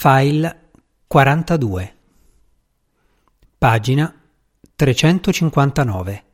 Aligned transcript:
File 0.00 0.70
42 1.08 1.96
Pagina 3.58 4.14
359 4.76 6.24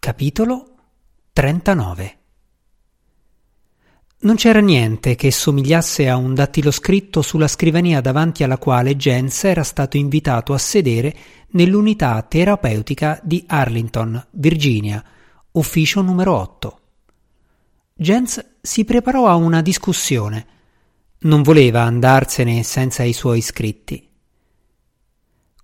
Capitolo 0.00 0.74
39 1.32 2.18
Non 4.22 4.34
c'era 4.34 4.58
niente 4.58 5.14
che 5.14 5.30
somigliasse 5.30 6.08
a 6.08 6.16
un 6.16 6.34
dattiloscritto 6.34 7.22
sulla 7.22 7.46
scrivania 7.46 8.00
davanti 8.00 8.42
alla 8.42 8.58
quale 8.58 8.96
Jens 8.96 9.44
era 9.44 9.62
stato 9.62 9.96
invitato 9.96 10.52
a 10.52 10.58
sedere 10.58 11.14
nell'unità 11.50 12.20
terapeutica 12.22 13.20
di 13.22 13.44
Arlington, 13.46 14.20
Virginia, 14.32 15.00
ufficio 15.52 16.02
numero 16.02 16.34
8. 16.34 16.80
Jens 17.94 18.44
si 18.60 18.84
preparò 18.84 19.28
a 19.28 19.36
una 19.36 19.62
discussione 19.62 20.46
non 21.22 21.42
voleva 21.42 21.82
andarsene 21.82 22.62
senza 22.62 23.02
i 23.02 23.12
suoi 23.12 23.40
scritti. 23.40 24.08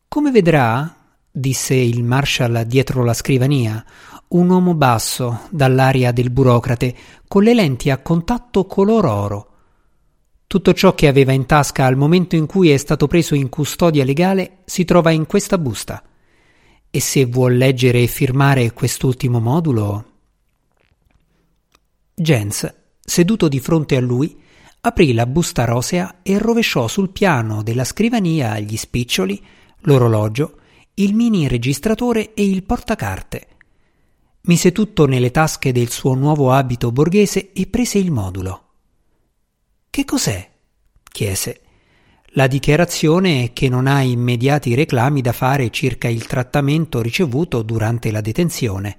Come 0.06 0.30
vedrà, 0.30 0.96
disse 1.30 1.74
il 1.74 2.02
Marshal 2.02 2.64
dietro 2.66 3.04
la 3.04 3.14
scrivania, 3.14 3.84
un 4.28 4.50
uomo 4.50 4.74
basso, 4.74 5.42
dall'aria 5.50 6.12
del 6.12 6.30
burocrate, 6.30 6.94
con 7.26 7.42
le 7.42 7.54
lenti 7.54 7.90
a 7.90 7.98
contatto 7.98 8.66
color 8.66 9.04
oro. 9.06 9.52
Tutto 10.46 10.72
ciò 10.72 10.94
che 10.94 11.08
aveva 11.08 11.32
in 11.32 11.46
tasca 11.46 11.84
al 11.84 11.96
momento 11.96 12.36
in 12.36 12.46
cui 12.46 12.70
è 12.70 12.76
stato 12.76 13.06
preso 13.06 13.34
in 13.34 13.48
custodia 13.48 14.04
legale 14.04 14.58
si 14.64 14.84
trova 14.84 15.10
in 15.10 15.26
questa 15.26 15.58
busta. 15.58 16.02
E 16.90 17.00
se 17.00 17.26
vuol 17.26 17.56
leggere 17.56 18.02
e 18.02 18.06
firmare 18.06 18.72
quest'ultimo 18.72 19.40
modulo. 19.40 20.04
Jens, 22.14 22.74
seduto 22.98 23.48
di 23.48 23.60
fronte 23.60 23.96
a 23.96 24.00
lui, 24.00 24.46
aprì 24.80 25.12
la 25.12 25.26
busta 25.26 25.64
rosea 25.64 26.20
e 26.22 26.38
rovesciò 26.38 26.86
sul 26.86 27.10
piano 27.10 27.62
della 27.62 27.84
scrivania 27.84 28.58
gli 28.58 28.76
spiccioli, 28.76 29.42
l'orologio, 29.80 30.58
il 30.94 31.14
mini 31.14 31.48
registratore 31.48 32.34
e 32.34 32.44
il 32.44 32.62
portacarte. 32.62 33.46
Mise 34.42 34.72
tutto 34.72 35.06
nelle 35.06 35.30
tasche 35.30 35.72
del 35.72 35.90
suo 35.90 36.14
nuovo 36.14 36.52
abito 36.52 36.92
borghese 36.92 37.52
e 37.52 37.66
prese 37.66 37.98
il 37.98 38.10
modulo. 38.10 38.62
Che 39.90 40.04
cos'è? 40.04 40.48
chiese. 41.10 41.60
La 42.32 42.46
dichiarazione 42.46 43.44
è 43.44 43.52
che 43.52 43.68
non 43.68 43.86
ha 43.86 44.00
immediati 44.02 44.74
reclami 44.74 45.20
da 45.22 45.32
fare 45.32 45.70
circa 45.70 46.08
il 46.08 46.26
trattamento 46.26 47.02
ricevuto 47.02 47.62
durante 47.62 48.10
la 48.10 48.20
detenzione. 48.20 48.96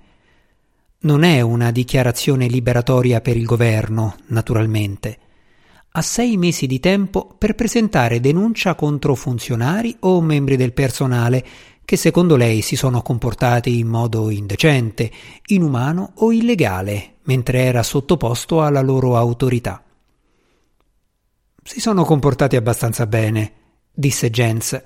Non 1.01 1.23
è 1.23 1.39
una 1.39 1.71
dichiarazione 1.71 2.47
liberatoria 2.47 3.21
per 3.21 3.37
il 3.37 3.45
governo, 3.45 4.17
naturalmente 4.27 5.19
ha 5.91 6.01
sei 6.01 6.37
mesi 6.37 6.67
di 6.67 6.79
tempo 6.79 7.33
per 7.37 7.55
presentare 7.55 8.19
denuncia 8.19 8.75
contro 8.75 9.15
funzionari 9.15 9.95
o 10.01 10.21
membri 10.21 10.55
del 10.55 10.73
personale 10.73 11.45
che 11.83 11.97
secondo 11.97 12.35
lei 12.35 12.61
si 12.61 12.75
sono 12.75 13.01
comportati 13.01 13.79
in 13.79 13.87
modo 13.87 14.29
indecente, 14.29 15.11
inumano 15.47 16.11
o 16.17 16.31
illegale 16.31 17.15
mentre 17.23 17.61
era 17.61 17.81
sottoposto 17.81 18.61
alla 18.61 18.81
loro 18.81 19.17
autorità. 19.17 19.83
Si 21.63 21.79
sono 21.79 22.03
comportati 22.03 22.55
abbastanza 22.55 23.07
bene, 23.07 23.53
disse 23.91 24.29
Jens. 24.29 24.79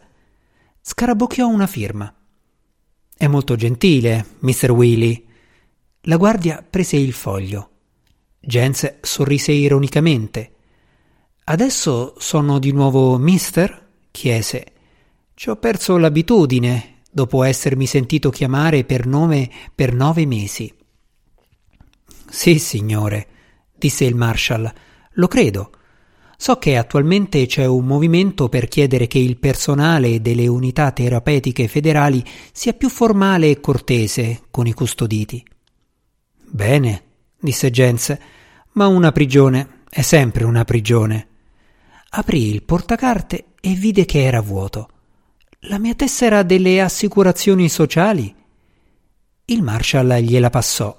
Scarabocchiò 0.79 1.45
una 1.45 1.67
firma. 1.67 2.13
È 3.15 3.27
molto 3.27 3.55
gentile, 3.55 4.25
Mr. 4.39 4.71
Willy. 4.71 5.27
La 6.03 6.15
guardia 6.15 6.65
prese 6.69 6.95
il 6.95 7.11
foglio. 7.11 7.69
Jens 8.39 8.99
sorrise 9.01 9.51
ironicamente. 9.51 10.52
Adesso 11.45 12.15
sono 12.19 12.57
di 12.57 12.71
nuovo 12.71 13.17
mister? 13.17 13.89
chiese. 14.11 14.65
Ci 15.33 15.49
ho 15.49 15.57
perso 15.57 15.97
l'abitudine, 15.97 17.01
dopo 17.11 17.43
essermi 17.43 17.85
sentito 17.85 18.29
chiamare 18.29 18.85
per 18.85 19.05
nome 19.05 19.49
per 19.75 19.93
nove 19.93 20.25
mesi. 20.25 20.73
Sì, 22.29 22.59
signore, 22.59 23.27
disse 23.75 24.05
il 24.05 24.15
Marshal, 24.15 24.71
lo 25.11 25.27
credo. 25.27 25.71
So 26.37 26.55
che 26.55 26.77
attualmente 26.77 27.45
c'è 27.45 27.65
un 27.65 27.85
movimento 27.85 28.47
per 28.47 28.69
chiedere 28.69 29.07
che 29.07 29.19
il 29.19 29.37
personale 29.37 30.21
delle 30.21 30.47
unità 30.47 30.91
terapeutiche 30.91 31.67
federali 31.67 32.23
sia 32.53 32.71
più 32.71 32.87
formale 32.87 33.49
e 33.49 33.59
cortese 33.59 34.43
con 34.49 34.65
i 34.65 34.73
custoditi. 34.73 35.45
Bene, 36.45 37.03
disse 37.37 37.69
Jens, 37.69 38.17
ma 38.73 38.87
una 38.87 39.11
prigione 39.11 39.81
è 39.89 40.01
sempre 40.01 40.45
una 40.45 40.63
prigione 40.63 41.31
aprì 42.15 42.49
il 42.49 42.63
portacarte 42.63 43.45
e 43.59 43.73
vide 43.73 44.05
che 44.05 44.23
era 44.23 44.41
vuoto. 44.41 44.89
La 45.61 45.79
mia 45.79 45.95
tessera 45.95 46.43
delle 46.43 46.81
assicurazioni 46.81 47.69
sociali? 47.69 48.33
Il 49.45 49.63
Marshall 49.63 50.19
gliela 50.19 50.49
passò. 50.49 50.95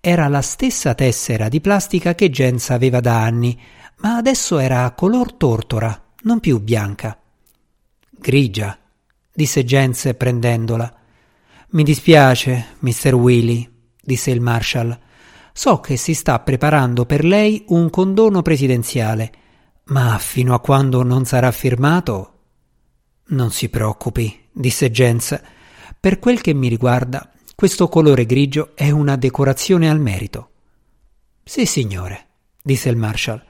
Era 0.00 0.28
la 0.28 0.42
stessa 0.42 0.94
tessera 0.94 1.48
di 1.48 1.60
plastica 1.60 2.14
che 2.14 2.28
Jens 2.28 2.70
aveva 2.70 3.00
da 3.00 3.22
anni, 3.22 3.58
ma 3.98 4.16
adesso 4.16 4.58
era 4.58 4.90
color 4.90 5.32
tortora, 5.34 6.08
non 6.22 6.40
più 6.40 6.60
bianca. 6.60 7.18
Grigia, 8.10 8.78
disse 9.32 9.64
Jens 9.64 10.12
prendendola. 10.16 10.94
Mi 11.70 11.82
dispiace, 11.84 12.74
Mr. 12.80 13.14
Willy, 13.14 13.68
disse 14.02 14.30
il 14.30 14.40
Marshall. 14.40 14.98
So 15.52 15.80
che 15.80 15.96
si 15.96 16.12
sta 16.12 16.38
preparando 16.40 17.06
per 17.06 17.24
lei 17.24 17.64
un 17.68 17.88
condono 17.88 18.42
presidenziale 18.42 19.32
ma 19.90 20.18
fino 20.18 20.54
a 20.54 20.60
quando 20.60 21.02
non 21.02 21.24
sarà 21.24 21.50
firmato? 21.50 22.34
Non 23.28 23.50
si 23.50 23.68
preoccupi, 23.68 24.48
disse 24.52 24.90
Jens. 24.90 25.40
Per 25.98 26.18
quel 26.18 26.40
che 26.40 26.54
mi 26.54 26.68
riguarda, 26.68 27.30
questo 27.54 27.88
colore 27.88 28.24
grigio 28.24 28.70
è 28.74 28.90
una 28.90 29.16
decorazione 29.16 29.90
al 29.90 30.00
merito. 30.00 30.50
Sì, 31.42 31.66
signore, 31.66 32.26
disse 32.62 32.88
il 32.88 32.96
Marshal. 32.96 33.44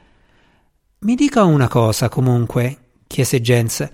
Mi 1.01 1.15
dica 1.15 1.45
una 1.45 1.69
cosa, 1.69 2.09
comunque, 2.09 2.79
chiese 3.07 3.41
Jens. 3.41 3.89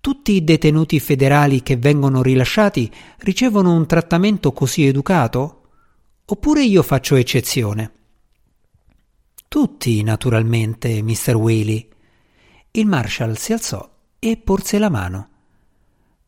Tutti 0.00 0.32
i 0.32 0.44
detenuti 0.44 1.00
federali 1.00 1.62
che 1.62 1.76
vengono 1.76 2.22
rilasciati 2.22 2.90
ricevono 3.18 3.72
un 3.72 3.86
trattamento 3.86 4.52
così 4.52 4.86
educato? 4.86 5.62
Oppure 6.26 6.62
io 6.64 6.82
faccio 6.82 7.16
eccezione? 7.16 7.92
Tutti, 9.48 10.02
naturalmente, 10.02 11.02
Mr. 11.02 11.34
Whaley. 11.34 11.88
Il 12.72 12.84
Marshal 12.86 13.38
si 13.38 13.54
alzò 13.54 13.88
e 14.18 14.36
porse 14.36 14.78
la 14.78 14.90
mano. 14.90 15.28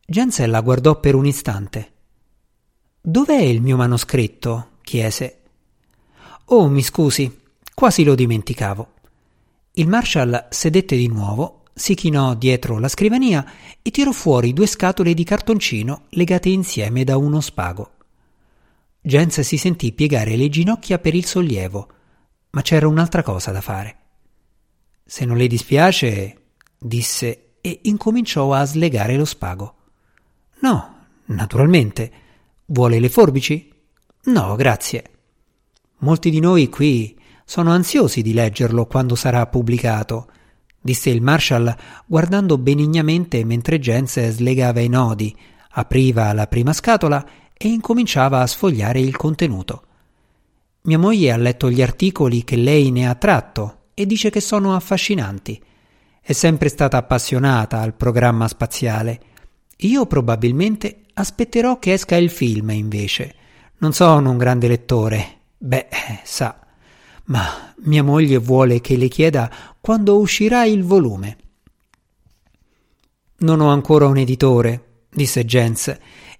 Jensen 0.06 0.50
la 0.50 0.62
guardò 0.62 0.98
per 0.98 1.14
un 1.14 1.26
istante. 1.26 1.92
Dov'è 2.98 3.42
il 3.42 3.60
mio 3.60 3.76
manoscritto? 3.76 4.78
chiese. 4.80 5.40
Oh, 6.46 6.68
mi 6.68 6.80
scusi, 6.82 7.40
quasi 7.74 8.04
lo 8.04 8.14
dimenticavo. 8.14 8.92
Il 9.72 9.86
Marshal 9.86 10.46
sedette 10.48 10.96
di 10.96 11.06
nuovo, 11.06 11.64
si 11.74 11.94
chinò 11.94 12.34
dietro 12.34 12.78
la 12.78 12.88
scrivania 12.88 13.44
e 13.82 13.90
tirò 13.90 14.12
fuori 14.12 14.54
due 14.54 14.66
scatole 14.66 15.12
di 15.12 15.24
cartoncino 15.24 16.04
legate 16.10 16.48
insieme 16.48 17.04
da 17.04 17.18
uno 17.18 17.42
spago. 17.42 17.90
Jens 19.02 19.40
si 19.40 19.58
sentì 19.58 19.92
piegare 19.92 20.36
le 20.36 20.48
ginocchia 20.48 20.98
per 20.98 21.14
il 21.14 21.26
sollievo 21.26 21.88
ma 22.50 22.62
c'era 22.62 22.88
un'altra 22.88 23.22
cosa 23.22 23.50
da 23.52 23.60
fare. 23.60 23.96
Se 25.04 25.24
non 25.24 25.36
le 25.36 25.46
dispiace, 25.46 26.36
disse 26.78 27.52
e 27.60 27.80
incominciò 27.82 28.52
a 28.52 28.64
slegare 28.64 29.16
lo 29.16 29.24
spago. 29.24 29.74
No, 30.60 31.06
naturalmente. 31.26 32.12
Vuole 32.66 33.00
le 33.00 33.08
forbici? 33.08 33.72
No, 34.24 34.54
grazie. 34.56 35.04
Molti 35.98 36.30
di 36.30 36.40
noi 36.40 36.68
qui 36.68 37.18
sono 37.44 37.72
ansiosi 37.72 38.22
di 38.22 38.32
leggerlo 38.32 38.86
quando 38.86 39.14
sarà 39.16 39.46
pubblicato, 39.46 40.30
disse 40.80 41.10
il 41.10 41.20
Marshal 41.20 41.76
guardando 42.06 42.56
benignamente 42.58 43.44
mentre 43.44 43.80
Jens 43.80 44.28
slegava 44.28 44.80
i 44.80 44.88
nodi, 44.88 45.36
apriva 45.72 46.32
la 46.32 46.46
prima 46.46 46.72
scatola 46.72 47.26
e 47.52 47.68
incominciava 47.68 48.40
a 48.40 48.46
sfogliare 48.46 49.00
il 49.00 49.16
contenuto. 49.16 49.84
Mia 50.82 50.98
moglie 50.98 51.30
ha 51.30 51.36
letto 51.36 51.70
gli 51.70 51.82
articoli 51.82 52.42
che 52.42 52.56
lei 52.56 52.90
ne 52.90 53.06
ha 53.06 53.14
tratto 53.14 53.88
e 53.92 54.06
dice 54.06 54.30
che 54.30 54.40
sono 54.40 54.74
affascinanti. 54.74 55.62
È 56.22 56.32
sempre 56.32 56.70
stata 56.70 56.96
appassionata 56.96 57.80
al 57.80 57.94
programma 57.94 58.48
spaziale. 58.48 59.20
Io 59.78 60.06
probabilmente 60.06 61.02
aspetterò 61.12 61.78
che 61.78 61.92
esca 61.92 62.16
il 62.16 62.30
film, 62.30 62.70
invece. 62.70 63.34
Non 63.78 63.92
sono 63.92 64.30
un 64.30 64.38
grande 64.38 64.68
lettore. 64.68 65.38
Beh, 65.58 65.88
sa. 66.24 66.58
Ma 67.24 67.74
mia 67.82 68.02
moglie 68.02 68.38
vuole 68.38 68.80
che 68.80 68.96
le 68.96 69.08
chieda 69.08 69.50
quando 69.80 70.18
uscirà 70.18 70.64
il 70.64 70.82
volume. 70.82 71.36
Non 73.38 73.60
ho 73.60 73.68
ancora 73.68 74.06
un 74.06 74.16
editore, 74.16 75.04
disse 75.10 75.44
Jens, 75.44 75.94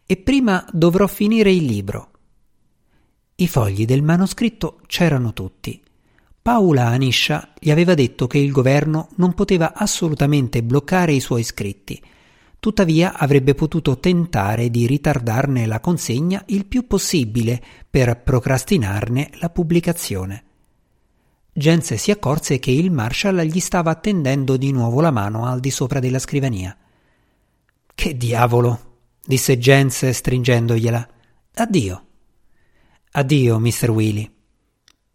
e 0.07 0.17
prima 0.17 0.65
dovrò 0.73 1.07
finire 1.07 1.53
il 1.53 1.65
libro. 1.65 2.10
I 3.41 3.49
fogli 3.49 3.87
del 3.87 4.03
manoscritto 4.03 4.81
c'erano 4.87 5.33
tutti. 5.33 5.83
Paula 6.43 6.89
Aniscia 6.89 7.55
gli 7.59 7.71
aveva 7.71 7.95
detto 7.95 8.27
che 8.27 8.37
il 8.37 8.53
governo 8.53 9.09
non 9.17 9.33
poteva 9.33 9.73
assolutamente 9.75 10.63
bloccare 10.63 11.13
i 11.13 11.21
suoi 11.21 11.43
scritti, 11.43 12.03
tuttavia 12.59 13.17
avrebbe 13.17 13.55
potuto 13.55 13.99
tentare 13.99 14.69
di 14.69 14.87
ritardarne 14.87 15.65
la 15.65 15.81
consegna 15.81 16.43
il 16.49 16.67
più 16.67 16.87
possibile 16.87 17.63
per 17.89 18.21
procrastinarne 18.23 19.31
la 19.39 19.49
pubblicazione. 19.49 20.45
Jens 21.51 21.95
si 21.95 22.11
accorse 22.11 22.59
che 22.59 22.73
il 22.73 22.91
Marshall 22.91 23.41
gli 23.45 23.61
stava 23.61 23.95
tendendo 23.95 24.59
di 24.59 24.71
nuovo 24.71 25.01
la 25.01 25.11
mano 25.11 25.47
al 25.47 25.61
di 25.61 25.71
sopra 25.71 25.99
della 25.99 26.19
scrivania. 26.19 26.77
Che 27.95 28.17
diavolo! 28.19 28.99
disse 29.25 29.57
Jens 29.57 30.11
stringendogliela. 30.11 31.09
Addio. 31.55 32.05
Addio, 33.13 33.59
Mr. 33.59 33.91
Willy. 33.91 34.33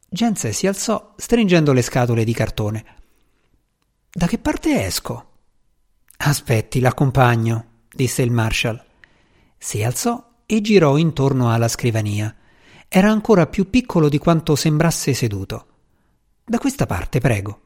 Jens 0.10 0.50
si 0.50 0.68
alzò 0.68 1.14
stringendo 1.16 1.72
le 1.72 1.82
scatole 1.82 2.26
di 2.26 2.34
cartone. 2.34 2.86
Da 4.12 4.28
che 4.28 4.38
parte 4.38 4.84
esco? 4.84 5.30
Aspetti, 6.18 6.82
l'accompagno, 6.82 7.84
disse 7.90 8.22
il 8.22 8.32
Marshall. 8.32 8.84
Si 9.58 9.82
alzò 9.82 10.22
e 10.46 10.60
girò 10.60 10.98
intorno 10.98 11.54
alla 11.54 11.70
scrivania. 11.70 12.36
Era 12.90 13.10
ancora 13.10 13.48
più 13.48 13.70
piccolo 13.70 14.10
di 14.10 14.18
quanto 14.18 14.58
sembrasse 14.58 15.14
seduto. 15.14 15.66
Da 16.44 16.58
questa 16.58 16.86
parte, 16.86 17.22
prego. 17.22 17.62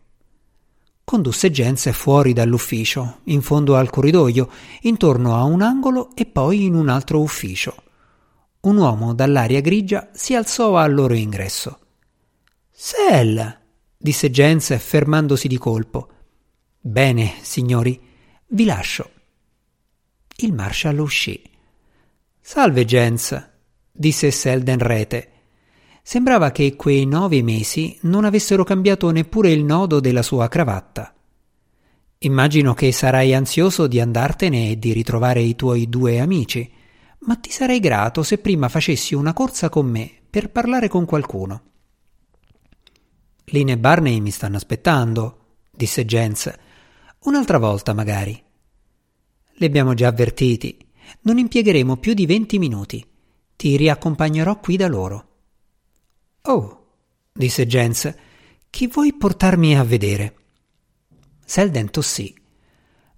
Condusse 1.03 1.49
Jens 1.49 1.91
fuori 1.91 2.33
dall'ufficio, 2.33 3.21
in 3.25 3.41
fondo 3.41 3.75
al 3.75 3.89
corridoio, 3.89 4.47
intorno 4.81 5.35
a 5.35 5.43
un 5.43 5.63
angolo 5.63 6.11
e 6.13 6.27
poi 6.27 6.65
in 6.65 6.75
un 6.75 6.87
altro 6.87 7.19
ufficio. 7.19 7.88
Un 8.61 8.75
uomo 8.75 9.13
dall'aria 9.13 9.61
grigia 9.61 10.09
si 10.11 10.35
alzò 10.35 10.75
al 10.75 10.93
loro 10.93 11.13
ingresso. 11.13 11.79
Sel, 12.69 13.57
disse 13.97 14.29
Jens 14.29 14.77
fermandosi 14.77 15.47
di 15.47 15.57
colpo. 15.57 16.09
Bene, 16.77 17.35
signori, 17.41 17.97
vi 18.47 18.65
lascio. 18.65 19.11
Il 20.37 20.53
Marshall 20.53 20.97
uscì. 20.99 21.41
Salve, 22.41 22.83
Jens, 22.83 23.49
disse 23.91 24.29
Selden 24.29 24.79
Rete. 24.79 25.31
Sembrava 26.01 26.51
che 26.51 26.75
quei 26.75 27.05
nove 27.05 27.41
mesi 27.41 27.97
non 28.01 28.25
avessero 28.25 28.65
cambiato 28.65 29.09
neppure 29.11 29.51
il 29.51 29.63
nodo 29.63 30.01
della 30.01 30.21
sua 30.21 30.49
cravatta. 30.49 31.13
Immagino 32.19 32.73
che 32.73 32.91
sarai 32.91 33.33
ansioso 33.33 33.87
di 33.87 34.01
andartene 34.01 34.71
e 34.71 34.79
di 34.79 34.91
ritrovare 34.91 35.39
i 35.39 35.55
tuoi 35.55 35.87
due 35.87 36.19
amici, 36.19 36.69
ma 37.19 37.35
ti 37.35 37.51
sarei 37.51 37.79
grato 37.79 38.23
se 38.23 38.37
prima 38.37 38.69
facessi 38.69 39.15
una 39.15 39.33
corsa 39.33 39.69
con 39.69 39.87
me 39.87 40.11
per 40.29 40.51
parlare 40.51 40.87
con 40.87 41.05
qualcuno. 41.05 41.63
Lynn 43.45 43.69
e 43.69 43.77
Barney 43.77 44.19
mi 44.19 44.31
stanno 44.31 44.57
aspettando, 44.57 45.57
disse 45.71 46.05
Jens. 46.05 46.53
Un'altra 47.21 47.57
volta, 47.57 47.93
magari. 47.93 48.41
Li 49.53 49.65
abbiamo 49.65 49.93
già 49.93 50.07
avvertiti. 50.07 50.77
Non 51.21 51.37
impiegheremo 51.37 51.97
più 51.97 52.13
di 52.13 52.25
venti 52.25 52.59
minuti. 52.59 53.05
Ti 53.55 53.75
riaccompagnerò 53.75 54.59
qui 54.59 54.77
da 54.77 54.87
loro. 54.87 55.27
Oh, 56.43 56.85
disse 57.33 57.65
Jens, 57.65 58.13
chi 58.69 58.87
vuoi 58.87 59.13
portarmi 59.13 59.75
a 59.75 59.83
vedere? 59.83 60.35
Selden 61.43 61.89
tossì. 61.89 62.33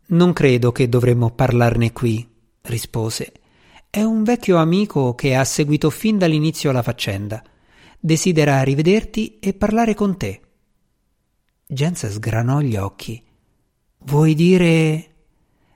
Non 0.08 0.34
credo 0.34 0.72
che 0.72 0.90
dovremmo 0.90 1.32
parlarne 1.32 1.92
qui, 1.92 2.28
rispose. 2.62 3.34
È 3.94 4.02
un 4.02 4.24
vecchio 4.24 4.56
amico 4.56 5.16
che 5.16 5.36
ha 5.36 5.44
seguito 5.44 5.90
fin 5.90 6.18
dall'inizio 6.18 6.72
la 6.72 6.82
faccenda. 6.82 7.44
Desidera 8.00 8.64
rivederti 8.64 9.38
e 9.40 9.54
parlare 9.54 9.96
con 9.96 10.16
te. 10.16 10.40
Jens 11.68 12.08
sgranò 12.08 12.62
gli 12.62 12.78
occhi. 12.78 13.22
Vuoi 13.98 14.34
dire. 14.34 15.16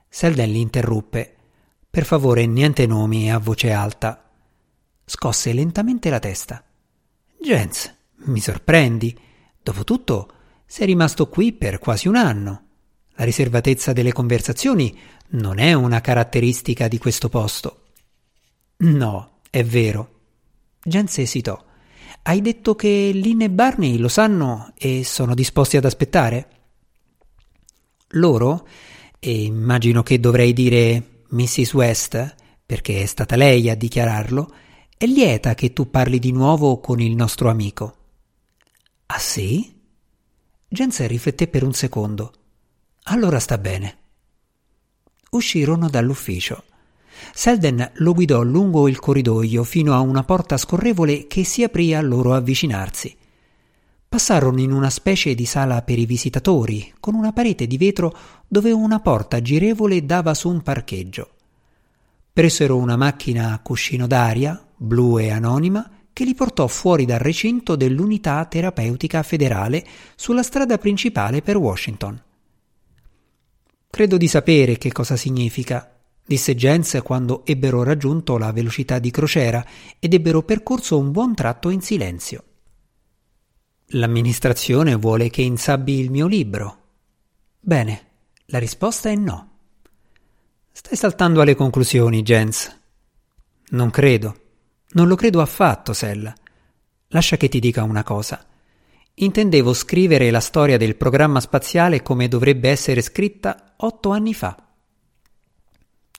Selden 0.07 0.49
l'interruppe. 0.49 1.35
Per 1.89 2.05
favore, 2.05 2.45
niente 2.45 2.85
nomi 2.85 3.29
a 3.29 3.37
voce 3.37 3.73
alta. 3.73 4.31
Scosse 5.03 5.51
lentamente 5.51 6.09
la 6.09 6.19
testa. 6.19 6.63
Jens, 7.37 7.93
mi 8.27 8.39
sorprendi. 8.39 9.13
Dopotutto, 9.61 10.31
sei 10.65 10.85
rimasto 10.85 11.27
qui 11.27 11.51
per 11.51 11.79
quasi 11.79 12.07
un 12.07 12.15
anno. 12.15 12.67
La 13.15 13.25
riservatezza 13.25 13.91
delle 13.91 14.13
conversazioni 14.13 14.97
non 15.31 15.59
è 15.59 15.73
una 15.73 15.99
caratteristica 15.99 16.87
di 16.87 16.97
questo 16.97 17.27
posto. 17.27 17.81
No, 18.77 19.39
è 19.49 19.63
vero. 19.63 20.09
Jens 20.83 21.17
esitò. 21.19 21.63
Hai 22.23 22.41
detto 22.41 22.75
che 22.75 23.11
Lynn 23.13 23.41
e 23.41 23.49
Barney 23.49 23.97
lo 23.97 24.07
sanno 24.07 24.73
e 24.77 25.03
sono 25.03 25.33
disposti 25.33 25.77
ad 25.77 25.85
aspettare? 25.85 26.49
Loro, 28.09 28.67
e 29.19 29.43
immagino 29.43 30.03
che 30.03 30.19
dovrei 30.19 30.53
dire 30.53 31.23
Mrs. 31.29 31.73
West, 31.73 32.35
perché 32.65 33.01
è 33.01 33.05
stata 33.05 33.35
lei 33.35 33.69
a 33.69 33.75
dichiararlo, 33.75 34.53
è 34.97 35.05
lieta 35.05 35.55
che 35.55 35.73
tu 35.73 35.89
parli 35.89 36.19
di 36.19 36.31
nuovo 36.31 36.79
con 36.79 36.99
il 36.99 37.15
nostro 37.15 37.49
amico. 37.49 37.97
Ah 39.07 39.19
sì? 39.19 39.73
Jensen 40.67 41.07
rifletté 41.07 41.47
per 41.47 41.63
un 41.63 41.73
secondo. 41.73 42.33
Allora 43.03 43.39
sta 43.39 43.57
bene. 43.57 43.97
Uscirono 45.31 45.89
dall'ufficio. 45.89 46.63
Selden 47.33 47.91
lo 47.95 48.13
guidò 48.13 48.41
lungo 48.41 48.87
il 48.87 48.99
corridoio 48.99 49.63
fino 49.63 49.93
a 49.93 49.99
una 49.99 50.23
porta 50.23 50.57
scorrevole 50.57 51.27
che 51.27 51.43
si 51.43 51.63
aprì 51.63 51.93
a 51.93 52.01
loro 52.01 52.33
avvicinarsi. 52.33 53.15
Passarono 54.07 54.61
in 54.61 54.71
una 54.71 54.89
specie 54.89 55.35
di 55.35 55.45
sala 55.45 55.81
per 55.81 55.99
i 55.99 56.05
visitatori, 56.05 56.93
con 56.99 57.15
una 57.15 57.33
parete 57.33 57.67
di 57.67 57.77
vetro 57.77 58.15
dove 58.47 58.71
una 58.71 58.99
porta 58.99 59.41
girevole 59.41 60.05
dava 60.05 60.33
su 60.33 60.49
un 60.49 60.61
parcheggio. 60.61 61.31
Presero 62.31 62.77
una 62.77 62.95
macchina 62.95 63.53
a 63.53 63.59
cuscino 63.59 64.07
d'aria, 64.07 64.61
blu 64.75 65.19
e 65.19 65.31
anonima, 65.31 65.89
che 66.13 66.23
li 66.23 66.33
portò 66.33 66.67
fuori 66.67 67.05
dal 67.05 67.19
recinto 67.19 67.75
dell'unità 67.75 68.45
terapeutica 68.45 69.21
federale 69.21 69.85
sulla 70.15 70.43
strada 70.43 70.77
principale 70.77 71.41
per 71.41 71.57
Washington. 71.57 72.21
Credo 73.89 74.17
di 74.17 74.27
sapere 74.27 74.77
che 74.77 74.91
cosa 74.91 75.17
significa, 75.17 75.94
disse 76.25 76.55
Jens 76.55 76.99
quando 77.03 77.45
ebbero 77.45 77.83
raggiunto 77.83 78.37
la 78.37 78.51
velocità 78.51 78.99
di 78.99 79.11
crociera 79.11 79.65
ed 79.99 80.13
ebbero 80.13 80.43
percorso 80.43 80.97
un 80.97 81.11
buon 81.11 81.35
tratto 81.35 81.69
in 81.69 81.81
silenzio. 81.81 82.43
L'amministrazione 83.89 84.95
vuole 84.95 85.29
che 85.29 85.43
insabbi 85.43 85.99
il 85.99 86.09
mio 86.09 86.25
libro. 86.25 86.77
Bene, 87.59 88.07
la 88.45 88.57
risposta 88.57 89.09
è 89.09 89.15
no. 89.15 89.51
Stai 90.71 90.97
saltando 90.97 91.41
alle 91.41 91.55
conclusioni, 91.55 92.23
Jens. 92.23 92.75
Non 93.69 93.91
credo. 93.91 94.41
Non 94.91 95.07
lo 95.07 95.15
credo 95.15 95.41
affatto, 95.41 95.93
Sella. 95.93 96.33
Lascia 97.09 97.37
che 97.37 97.47
ti 97.47 97.59
dica 97.59 97.83
una 97.83 98.03
cosa. 98.03 98.43
Intendevo 99.13 99.73
scrivere 99.73 100.29
la 100.31 100.39
storia 100.39 100.77
del 100.77 100.95
programma 100.95 101.39
spaziale 101.39 102.01
come 102.01 102.27
dovrebbe 102.27 102.69
essere 102.69 103.01
scritta 103.01 103.75
otto 103.77 104.09
anni 104.09 104.33
fa. 104.33 104.64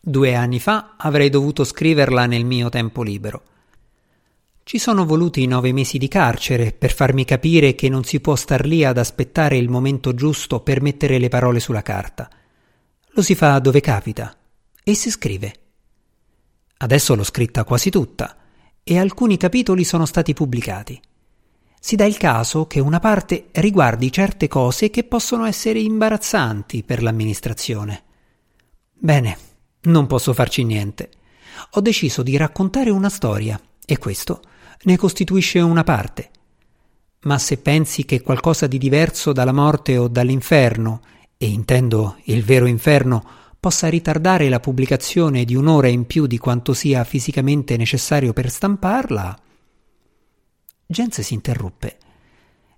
Due 0.08 0.36
anni 0.36 0.60
fa 0.60 0.94
avrei 0.96 1.28
dovuto 1.30 1.64
scriverla 1.64 2.26
nel 2.26 2.44
mio 2.44 2.68
tempo 2.68 3.02
libero. 3.02 3.42
Ci 4.62 4.78
sono 4.78 5.04
voluti 5.04 5.44
nove 5.48 5.72
mesi 5.72 5.98
di 5.98 6.06
carcere 6.06 6.70
per 6.70 6.94
farmi 6.94 7.24
capire 7.24 7.74
che 7.74 7.88
non 7.88 8.04
si 8.04 8.20
può 8.20 8.36
star 8.36 8.66
lì 8.66 8.84
ad 8.84 8.98
aspettare 8.98 9.56
il 9.56 9.68
momento 9.68 10.14
giusto 10.14 10.60
per 10.60 10.80
mettere 10.80 11.18
le 11.18 11.26
parole 11.26 11.58
sulla 11.58 11.82
carta. 11.82 12.30
Lo 13.14 13.20
si 13.20 13.34
fa 13.34 13.58
dove 13.58 13.80
capita 13.80 14.32
e 14.84 14.94
si 14.94 15.10
scrive. 15.10 15.54
Adesso 16.76 17.16
l'ho 17.16 17.24
scritta 17.24 17.64
quasi 17.64 17.90
tutta 17.90 18.36
e 18.84 18.98
alcuni 19.00 19.36
capitoli 19.36 19.82
sono 19.82 20.06
stati 20.06 20.34
pubblicati. 20.34 21.00
Si 21.80 21.96
dà 21.96 22.04
il 22.04 22.16
caso 22.16 22.68
che 22.68 22.78
una 22.78 23.00
parte 23.00 23.46
riguardi 23.54 24.12
certe 24.12 24.46
cose 24.46 24.88
che 24.88 25.02
possono 25.02 25.46
essere 25.46 25.80
imbarazzanti 25.80 26.84
per 26.84 27.02
l'amministrazione. 27.02 28.04
Bene, 28.92 29.54
non 29.86 30.06
posso 30.06 30.32
farci 30.32 30.64
niente. 30.64 31.10
Ho 31.72 31.80
deciso 31.80 32.22
di 32.22 32.36
raccontare 32.36 32.90
una 32.90 33.08
storia 33.08 33.60
e 33.84 33.98
questo 33.98 34.42
ne 34.82 34.96
costituisce 34.96 35.58
una 35.60 35.84
parte. 35.84 36.30
Ma 37.22 37.38
se 37.38 37.58
pensi 37.58 38.04
che 38.04 38.20
qualcosa 38.20 38.66
di 38.66 38.78
diverso 38.78 39.32
dalla 39.32 39.52
morte 39.52 39.96
o 39.96 40.06
dall'inferno, 40.06 41.00
e 41.36 41.46
intendo 41.48 42.16
il 42.24 42.44
vero 42.44 42.66
inferno, 42.66 43.24
possa 43.58 43.88
ritardare 43.88 44.48
la 44.48 44.60
pubblicazione 44.60 45.44
di 45.44 45.56
un'ora 45.56 45.88
in 45.88 46.06
più 46.06 46.26
di 46.26 46.38
quanto 46.38 46.72
sia 46.72 47.02
fisicamente 47.04 47.76
necessario 47.76 48.32
per 48.32 48.50
stamparla. 48.50 49.38
Jens 50.86 51.20
si 51.20 51.34
interruppe. 51.34 51.98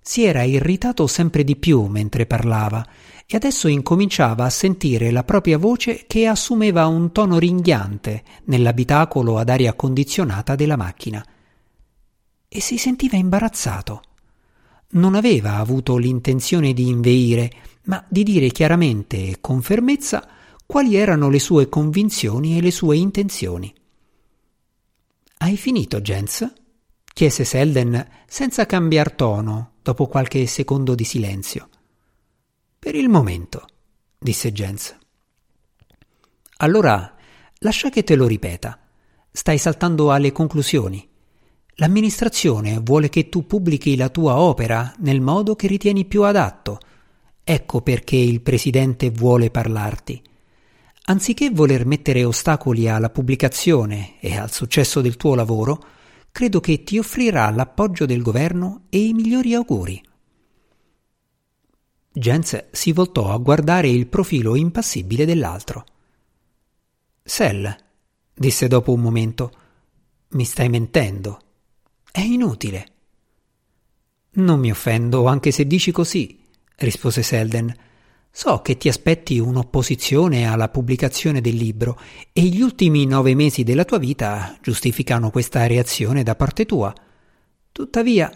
Si 0.01 0.23
era 0.23 0.43
irritato 0.43 1.07
sempre 1.07 1.43
di 1.43 1.55
più 1.55 1.83
mentre 1.83 2.25
parlava 2.25 2.85
e 3.25 3.35
adesso 3.35 3.67
incominciava 3.67 4.45
a 4.45 4.49
sentire 4.49 5.11
la 5.11 5.23
propria 5.23 5.57
voce 5.57 6.05
che 6.07 6.25
assumeva 6.25 6.87
un 6.87 7.11
tono 7.11 7.37
ringhiante 7.37 8.23
nell'abitacolo 8.45 9.37
ad 9.37 9.49
aria 9.49 9.73
condizionata 9.73 10.55
della 10.55 10.77
macchina. 10.77 11.23
E 12.47 12.61
si 12.61 12.77
sentiva 12.77 13.17
imbarazzato. 13.17 14.01
non 14.91 15.13
aveva 15.13 15.57
avuto 15.57 15.97
l'intenzione 15.97 16.73
di 16.73 16.87
inveire, 16.87 17.51
ma 17.83 18.03
di 18.07 18.23
dire 18.23 18.49
chiaramente 18.49 19.17
e 19.17 19.37
con 19.39 19.61
fermezza 19.61 20.27
quali 20.65 20.95
erano 20.95 21.29
le 21.29 21.39
sue 21.39 21.69
convinzioni 21.69 22.57
e 22.57 22.61
le 22.61 22.71
sue 22.71 22.97
intenzioni. 22.97 23.71
Hai 25.37 25.57
finito, 25.57 26.01
Jens? 26.01 26.51
Chiese 27.19 27.43
Selden 27.43 28.07
senza 28.25 28.65
cambiar 28.65 29.11
tono 29.11 29.71
dopo 29.81 30.07
qualche 30.07 30.45
secondo 30.45 30.95
di 30.95 31.03
silenzio. 31.03 31.67
Per 32.79 32.95
il 32.95 33.09
momento, 33.09 33.67
disse 34.17 34.53
Jens. 34.53 34.97
Allora 36.59 37.13
lascia 37.57 37.89
che 37.89 38.05
te 38.05 38.15
lo 38.15 38.25
ripeta. 38.25 38.79
Stai 39.29 39.57
saltando 39.57 40.13
alle 40.13 40.31
conclusioni. 40.31 41.05
L'amministrazione 41.75 42.79
vuole 42.81 43.09
che 43.09 43.27
tu 43.27 43.45
pubblichi 43.45 43.97
la 43.97 44.07
tua 44.07 44.39
opera 44.39 44.93
nel 44.99 45.19
modo 45.19 45.57
che 45.57 45.67
ritieni 45.67 46.05
più 46.05 46.23
adatto. 46.23 46.79
Ecco 47.43 47.81
perché 47.81 48.15
il 48.15 48.39
presidente 48.39 49.09
vuole 49.09 49.51
parlarti. 49.51 50.23
Anziché 51.07 51.49
voler 51.49 51.85
mettere 51.85 52.23
ostacoli 52.23 52.87
alla 52.87 53.09
pubblicazione 53.09 54.21
e 54.21 54.37
al 54.37 54.53
successo 54.53 55.01
del 55.01 55.17
tuo 55.17 55.35
lavoro, 55.35 55.97
credo 56.31 56.59
che 56.59 56.83
ti 56.83 56.97
offrirà 56.97 57.49
l'appoggio 57.49 58.05
del 58.05 58.21
governo 58.21 58.85
e 58.89 59.05
i 59.05 59.13
migliori 59.13 59.53
auguri. 59.53 60.03
Jens 62.11 62.69
si 62.71 62.91
voltò 62.91 63.31
a 63.31 63.37
guardare 63.37 63.87
il 63.89 64.07
profilo 64.07 64.55
impassibile 64.55 65.25
dell'altro. 65.25 65.85
Sel, 67.23 67.75
disse 68.33 68.67
dopo 68.67 68.91
un 68.91 69.01
momento, 69.01 69.51
mi 70.29 70.43
stai 70.43 70.69
mentendo. 70.69 71.41
È 72.11 72.21
inutile. 72.21 72.93
Non 74.31 74.59
mi 74.59 74.71
offendo 74.71 75.25
anche 75.27 75.51
se 75.51 75.65
dici 75.65 75.91
così, 75.91 76.39
rispose 76.77 77.23
Selden. 77.23 77.73
So 78.39 78.61
che 78.61 78.77
ti 78.77 78.87
aspetti 78.87 79.37
un'opposizione 79.37 80.47
alla 80.47 80.69
pubblicazione 80.69 81.41
del 81.41 81.55
libro 81.55 81.99
e 82.31 82.43
gli 82.43 82.61
ultimi 82.61 83.05
nove 83.05 83.35
mesi 83.35 83.63
della 83.63 83.83
tua 83.83 83.97
vita 83.97 84.57
giustificano 84.61 85.29
questa 85.29 85.67
reazione 85.67 86.23
da 86.23 86.35
parte 86.35 86.65
tua. 86.65 86.95
Tuttavia, 87.69 88.31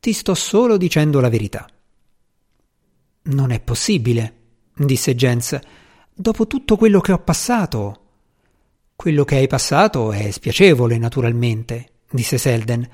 ti 0.00 0.12
sto 0.12 0.34
solo 0.34 0.76
dicendo 0.76 1.20
la 1.20 1.28
verità. 1.28 1.68
Non 3.26 3.52
è 3.52 3.60
possibile, 3.60 4.34
disse 4.74 5.14
Jens. 5.14 5.56
Dopo 6.12 6.48
tutto 6.48 6.76
quello 6.76 6.98
che 6.98 7.12
ho 7.12 7.18
passato. 7.20 8.00
Quello 8.96 9.22
che 9.22 9.36
hai 9.36 9.46
passato 9.46 10.10
è 10.10 10.32
spiacevole, 10.32 10.98
naturalmente, 10.98 11.90
disse 12.10 12.38
Selden, 12.38 12.88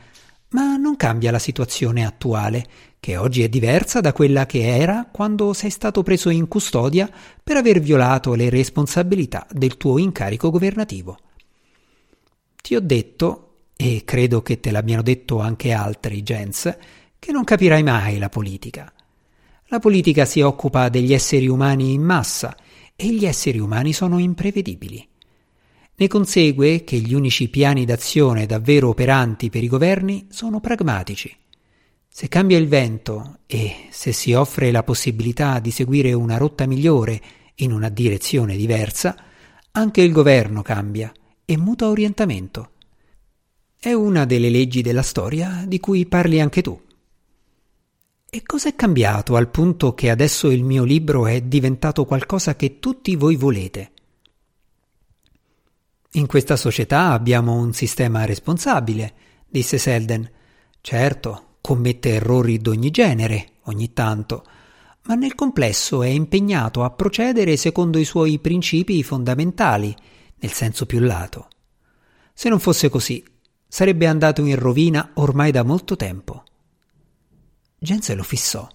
ma 0.50 0.76
non 0.76 0.96
cambia 0.96 1.30
la 1.30 1.38
situazione 1.38 2.04
attuale, 2.04 2.66
che 3.00 3.16
oggi 3.16 3.42
è 3.42 3.48
diversa 3.48 4.00
da 4.00 4.12
quella 4.12 4.44
che 4.44 4.76
era 4.76 5.08
quando 5.10 5.54
sei 5.54 5.70
stato 5.70 6.02
preso 6.02 6.28
in 6.28 6.46
custodia 6.46 7.10
per 7.42 7.56
aver 7.56 7.80
violato 7.80 8.34
le 8.34 8.50
responsabilità 8.50 9.46
del 9.50 9.78
tuo 9.78 9.96
incarico 9.96 10.50
governativo. 10.50 11.18
Ti 12.60 12.76
ho 12.76 12.80
detto, 12.80 13.46
e 13.74 14.02
credo 14.04 14.42
che 14.42 14.60
te 14.60 14.70
l'abbiano 14.70 15.00
detto 15.00 15.40
anche 15.40 15.72
altri, 15.72 16.22
Jens, 16.22 16.76
che 17.18 17.32
non 17.32 17.44
capirai 17.44 17.82
mai 17.82 18.18
la 18.18 18.28
politica. 18.28 18.92
La 19.68 19.78
politica 19.78 20.26
si 20.26 20.42
occupa 20.42 20.90
degli 20.90 21.14
esseri 21.14 21.48
umani 21.48 21.94
in 21.94 22.02
massa 22.02 22.54
e 22.94 23.14
gli 23.14 23.24
esseri 23.24 23.58
umani 23.58 23.94
sono 23.94 24.18
imprevedibili. 24.18 25.08
Ne 25.94 26.06
consegue 26.08 26.84
che 26.84 26.98
gli 26.98 27.14
unici 27.14 27.48
piani 27.48 27.86
d'azione 27.86 28.44
davvero 28.44 28.88
operanti 28.88 29.48
per 29.48 29.62
i 29.62 29.68
governi 29.68 30.26
sono 30.30 30.60
pragmatici. 30.60 31.34
Se 32.12 32.28
cambia 32.28 32.58
il 32.58 32.66
vento 32.66 33.38
e 33.46 33.86
se 33.90 34.10
si 34.12 34.32
offre 34.32 34.72
la 34.72 34.82
possibilità 34.82 35.60
di 35.60 35.70
seguire 35.70 36.12
una 36.12 36.36
rotta 36.38 36.66
migliore 36.66 37.22
in 37.56 37.72
una 37.72 37.88
direzione 37.88 38.56
diversa, 38.56 39.16
anche 39.70 40.02
il 40.02 40.10
governo 40.10 40.60
cambia 40.60 41.12
e 41.44 41.56
muta 41.56 41.88
orientamento. 41.88 42.72
È 43.78 43.92
una 43.92 44.24
delle 44.24 44.50
leggi 44.50 44.82
della 44.82 45.02
storia 45.02 45.64
di 45.66 45.78
cui 45.78 46.04
parli 46.06 46.40
anche 46.40 46.62
tu. 46.62 46.78
E 48.28 48.42
cos'è 48.42 48.74
cambiato 48.74 49.36
al 49.36 49.48
punto 49.48 49.94
che 49.94 50.10
adesso 50.10 50.50
il 50.50 50.64
mio 50.64 50.82
libro 50.82 51.26
è 51.26 51.40
diventato 51.40 52.04
qualcosa 52.04 52.56
che 52.56 52.80
tutti 52.80 53.14
voi 53.14 53.36
volete? 53.36 53.92
In 56.12 56.26
questa 56.26 56.56
società 56.56 57.12
abbiamo 57.12 57.54
un 57.54 57.72
sistema 57.72 58.24
responsabile, 58.24 59.14
disse 59.48 59.78
Selden. 59.78 60.28
Certo, 60.80 61.49
commette 61.60 62.14
errori 62.14 62.58
d'ogni 62.58 62.90
genere, 62.90 63.52
ogni 63.64 63.92
tanto, 63.92 64.44
ma 65.02 65.14
nel 65.14 65.34
complesso 65.34 66.02
è 66.02 66.08
impegnato 66.08 66.84
a 66.84 66.90
procedere 66.90 67.56
secondo 67.56 67.98
i 67.98 68.04
suoi 68.04 68.38
principi 68.38 69.02
fondamentali, 69.02 69.94
nel 70.36 70.52
senso 70.52 70.86
più 70.86 71.00
lato. 71.00 71.48
Se 72.32 72.48
non 72.48 72.60
fosse 72.60 72.88
così, 72.88 73.24
sarebbe 73.66 74.06
andato 74.06 74.44
in 74.44 74.56
rovina 74.56 75.10
ormai 75.14 75.50
da 75.50 75.62
molto 75.62 75.96
tempo. 75.96 76.44
Genze 77.78 78.14
lo 78.14 78.22
fissò. 78.22 78.66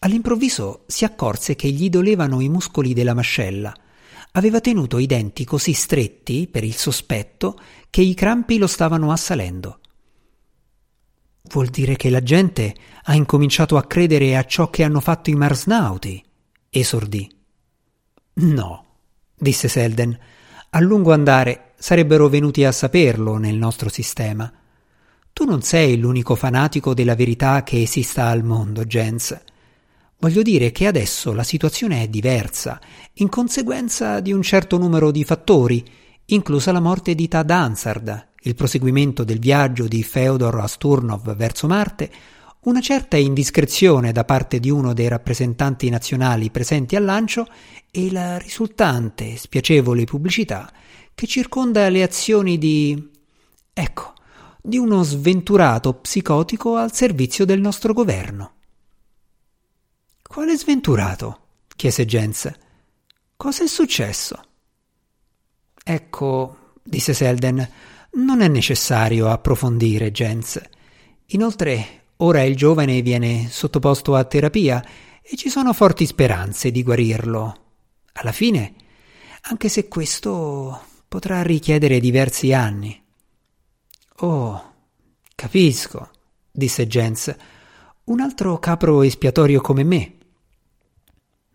All'improvviso 0.00 0.84
si 0.86 1.04
accorse 1.04 1.54
che 1.54 1.68
gli 1.70 1.88
dolevano 1.88 2.40
i 2.40 2.48
muscoli 2.48 2.92
della 2.92 3.14
mascella 3.14 3.74
aveva 4.32 4.60
tenuto 4.60 4.98
i 4.98 5.06
denti 5.06 5.44
così 5.44 5.72
stretti 5.72 6.48
per 6.48 6.64
il 6.64 6.74
sospetto 6.74 7.58
che 7.88 8.02
i 8.02 8.14
crampi 8.14 8.58
lo 8.58 8.66
stavano 8.66 9.12
assalendo. 9.12 9.78
Vuol 11.54 11.68
dire 11.68 11.94
che 11.94 12.10
la 12.10 12.20
gente 12.20 12.74
ha 13.04 13.14
incominciato 13.14 13.76
a 13.76 13.84
credere 13.84 14.36
a 14.36 14.44
ciò 14.44 14.70
che 14.70 14.82
hanno 14.82 14.98
fatto 14.98 15.30
i 15.30 15.36
marsnauti, 15.36 16.20
esordì. 16.68 17.30
No, 18.34 18.86
disse 19.36 19.68
Selden, 19.68 20.18
a 20.70 20.80
lungo 20.80 21.12
andare 21.12 21.74
sarebbero 21.76 22.28
venuti 22.28 22.64
a 22.64 22.72
saperlo 22.72 23.36
nel 23.36 23.54
nostro 23.54 23.88
sistema. 23.88 24.52
Tu 25.32 25.44
non 25.44 25.62
sei 25.62 25.96
l'unico 25.96 26.34
fanatico 26.34 26.92
della 26.92 27.14
verità 27.14 27.62
che 27.62 27.82
esista 27.82 28.26
al 28.26 28.42
mondo, 28.42 28.84
Jens. 28.84 29.40
Voglio 30.18 30.42
dire 30.42 30.72
che 30.72 30.88
adesso 30.88 31.32
la 31.32 31.44
situazione 31.44 32.02
è 32.02 32.08
diversa, 32.08 32.80
in 33.14 33.28
conseguenza 33.28 34.18
di 34.18 34.32
un 34.32 34.42
certo 34.42 34.76
numero 34.76 35.12
di 35.12 35.22
fattori, 35.22 35.84
inclusa 36.26 36.72
la 36.72 36.80
morte 36.80 37.14
di 37.14 37.28
Tad 37.28 37.48
Ansard, 37.48 38.32
il 38.46 38.54
proseguimento 38.54 39.24
del 39.24 39.38
viaggio 39.38 39.86
di 39.86 40.02
Feodor 40.02 40.58
Asturnov 40.58 41.34
verso 41.34 41.66
Marte, 41.66 42.10
una 42.60 42.80
certa 42.80 43.16
indiscrezione 43.16 44.12
da 44.12 44.24
parte 44.24 44.58
di 44.58 44.70
uno 44.70 44.92
dei 44.92 45.08
rappresentanti 45.08 45.88
nazionali 45.88 46.50
presenti 46.50 46.96
al 46.96 47.04
lancio 47.04 47.46
e 47.90 48.10
la 48.10 48.38
risultante 48.38 49.36
spiacevole 49.36 50.04
pubblicità 50.04 50.70
che 51.14 51.26
circonda 51.26 51.88
le 51.88 52.02
azioni 52.02 52.58
di... 52.58 53.10
ecco, 53.72 54.12
di 54.60 54.78
uno 54.78 55.02
sventurato 55.02 55.94
psicotico 55.94 56.76
al 56.76 56.92
servizio 56.92 57.44
del 57.44 57.60
nostro 57.60 57.92
governo. 57.92 58.52
Quale 60.22 60.56
sventurato? 60.56 61.40
chiese 61.76 62.04
Jens. 62.04 62.50
Cosa 63.36 63.64
è 63.64 63.66
successo? 63.66 64.42
Ecco, 65.82 66.72
disse 66.82 67.12
Selden, 67.12 67.68
non 68.16 68.40
è 68.40 68.48
necessario 68.48 69.28
approfondire, 69.28 70.10
Jens. 70.10 70.60
Inoltre, 71.28 72.02
ora 72.18 72.42
il 72.42 72.56
giovane 72.56 73.02
viene 73.02 73.48
sottoposto 73.48 74.14
a 74.14 74.24
terapia 74.24 74.84
e 75.22 75.36
ci 75.36 75.48
sono 75.48 75.72
forti 75.72 76.06
speranze 76.06 76.70
di 76.70 76.82
guarirlo. 76.82 77.62
Alla 78.12 78.32
fine, 78.32 78.74
anche 79.42 79.68
se 79.68 79.88
questo 79.88 80.80
potrà 81.08 81.42
richiedere 81.42 81.98
diversi 81.98 82.52
anni. 82.52 83.02
Oh, 84.18 84.72
capisco, 85.34 86.10
disse 86.50 86.86
Jens. 86.86 87.34
Un 88.04 88.20
altro 88.20 88.58
capro 88.58 89.02
espiatorio 89.02 89.60
come 89.60 89.82
me. 89.82 90.14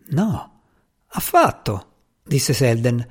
No, 0.08 0.60
affatto, 1.06 1.92
disse 2.24 2.52
Selden. 2.52 3.06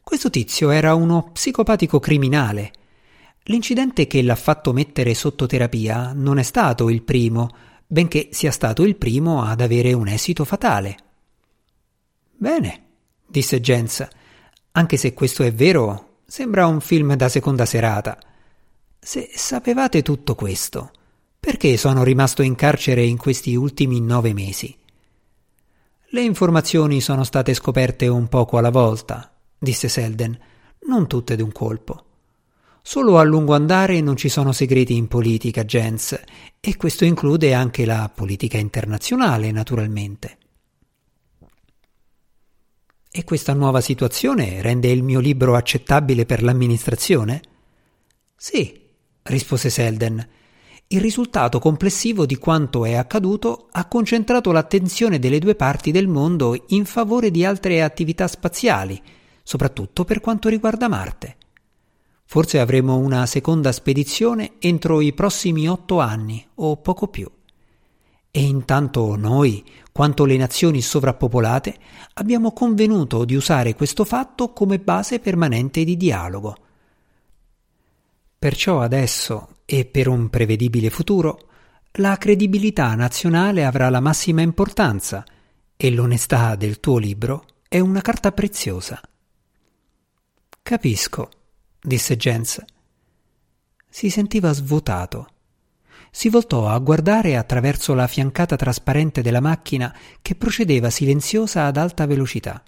Questo 0.00 0.30
tizio 0.30 0.70
era 0.70 0.94
uno 0.94 1.30
psicopatico 1.32 1.98
criminale. 1.98 2.72
L'incidente 3.48 4.08
che 4.08 4.22
l'ha 4.22 4.34
fatto 4.34 4.72
mettere 4.72 5.14
sotto 5.14 5.46
terapia 5.46 6.12
non 6.12 6.38
è 6.38 6.42
stato 6.42 6.88
il 6.90 7.02
primo, 7.02 7.48
benché 7.86 8.28
sia 8.32 8.50
stato 8.50 8.82
il 8.82 8.96
primo 8.96 9.42
ad 9.42 9.60
avere 9.60 9.92
un 9.92 10.08
esito 10.08 10.44
fatale. 10.44 10.96
Bene, 12.36 12.82
disse 13.24 13.60
Jens. 13.60 14.06
Anche 14.72 14.96
se 14.96 15.14
questo 15.14 15.44
è 15.44 15.52
vero, 15.52 16.18
sembra 16.26 16.66
un 16.66 16.80
film 16.80 17.14
da 17.14 17.28
seconda 17.28 17.64
serata. 17.66 18.18
Se 18.98 19.30
sapevate 19.32 20.02
tutto 20.02 20.34
questo, 20.34 20.90
perché 21.38 21.76
sono 21.76 22.02
rimasto 22.02 22.42
in 22.42 22.56
carcere 22.56 23.04
in 23.04 23.16
questi 23.16 23.54
ultimi 23.54 24.00
nove 24.00 24.34
mesi? 24.34 24.76
Le 26.10 26.20
informazioni 26.20 27.00
sono 27.00 27.22
state 27.22 27.54
scoperte 27.54 28.08
un 28.08 28.26
poco 28.26 28.58
alla 28.58 28.70
volta, 28.70 29.32
disse 29.56 29.88
Selden, 29.88 30.36
non 30.88 31.06
tutte 31.06 31.36
d'un 31.36 31.52
colpo. 31.52 32.05
Solo 32.88 33.18
a 33.18 33.24
lungo 33.24 33.52
andare 33.52 34.00
non 34.00 34.14
ci 34.14 34.28
sono 34.28 34.52
segreti 34.52 34.94
in 34.94 35.08
politica, 35.08 35.64
Jens, 35.64 36.16
e 36.60 36.76
questo 36.76 37.04
include 37.04 37.52
anche 37.52 37.84
la 37.84 38.08
politica 38.14 38.58
internazionale, 38.58 39.50
naturalmente. 39.50 40.38
E 43.10 43.24
questa 43.24 43.54
nuova 43.54 43.80
situazione 43.80 44.62
rende 44.62 44.88
il 44.88 45.02
mio 45.02 45.18
libro 45.18 45.56
accettabile 45.56 46.26
per 46.26 46.44
l'amministrazione? 46.44 47.42
Sì, 48.36 48.80
rispose 49.24 49.68
Selden. 49.68 50.24
Il 50.86 51.00
risultato 51.00 51.58
complessivo 51.58 52.24
di 52.24 52.36
quanto 52.36 52.84
è 52.84 52.94
accaduto 52.94 53.66
ha 53.72 53.86
concentrato 53.86 54.52
l'attenzione 54.52 55.18
delle 55.18 55.40
due 55.40 55.56
parti 55.56 55.90
del 55.90 56.06
mondo 56.06 56.56
in 56.68 56.84
favore 56.84 57.32
di 57.32 57.44
altre 57.44 57.82
attività 57.82 58.28
spaziali, 58.28 59.02
soprattutto 59.42 60.04
per 60.04 60.20
quanto 60.20 60.48
riguarda 60.48 60.86
Marte. 60.86 61.35
Forse 62.28 62.58
avremo 62.58 62.96
una 62.96 63.24
seconda 63.24 63.72
spedizione 63.72 64.54
entro 64.58 65.00
i 65.00 65.12
prossimi 65.12 65.68
otto 65.68 66.00
anni 66.00 66.46
o 66.56 66.76
poco 66.76 67.08
più. 67.08 67.30
E 68.30 68.42
intanto 68.42 69.16
noi, 69.16 69.64
quanto 69.92 70.24
le 70.26 70.36
nazioni 70.36 70.82
sovrappopolate, 70.82 71.78
abbiamo 72.14 72.52
convenuto 72.52 73.24
di 73.24 73.34
usare 73.34 73.74
questo 73.74 74.04
fatto 74.04 74.52
come 74.52 74.78
base 74.78 75.20
permanente 75.20 75.84
di 75.84 75.96
dialogo. 75.96 76.56
Perciò 78.38 78.80
adesso, 78.80 79.60
e 79.64 79.86
per 79.86 80.08
un 80.08 80.28
prevedibile 80.28 80.90
futuro, 80.90 81.48
la 81.92 82.18
credibilità 82.18 82.94
nazionale 82.94 83.64
avrà 83.64 83.88
la 83.88 84.00
massima 84.00 84.42
importanza 84.42 85.24
e 85.74 85.90
l'onestà 85.90 86.56
del 86.56 86.78
tuo 86.80 86.98
libro 86.98 87.46
è 87.68 87.78
una 87.78 88.02
carta 88.02 88.32
preziosa. 88.32 89.00
Capisco, 90.60 91.30
disse 91.86 92.16
Jens. 92.16 92.62
Si 93.88 94.10
sentiva 94.10 94.52
svuotato. 94.52 95.28
Si 96.10 96.28
voltò 96.28 96.68
a 96.68 96.78
guardare 96.78 97.36
attraverso 97.36 97.94
la 97.94 98.08
fiancata 98.08 98.56
trasparente 98.56 99.22
della 99.22 99.40
macchina 99.40 99.94
che 100.20 100.34
procedeva 100.34 100.90
silenziosa 100.90 101.66
ad 101.66 101.76
alta 101.76 102.06
velocità. 102.06 102.60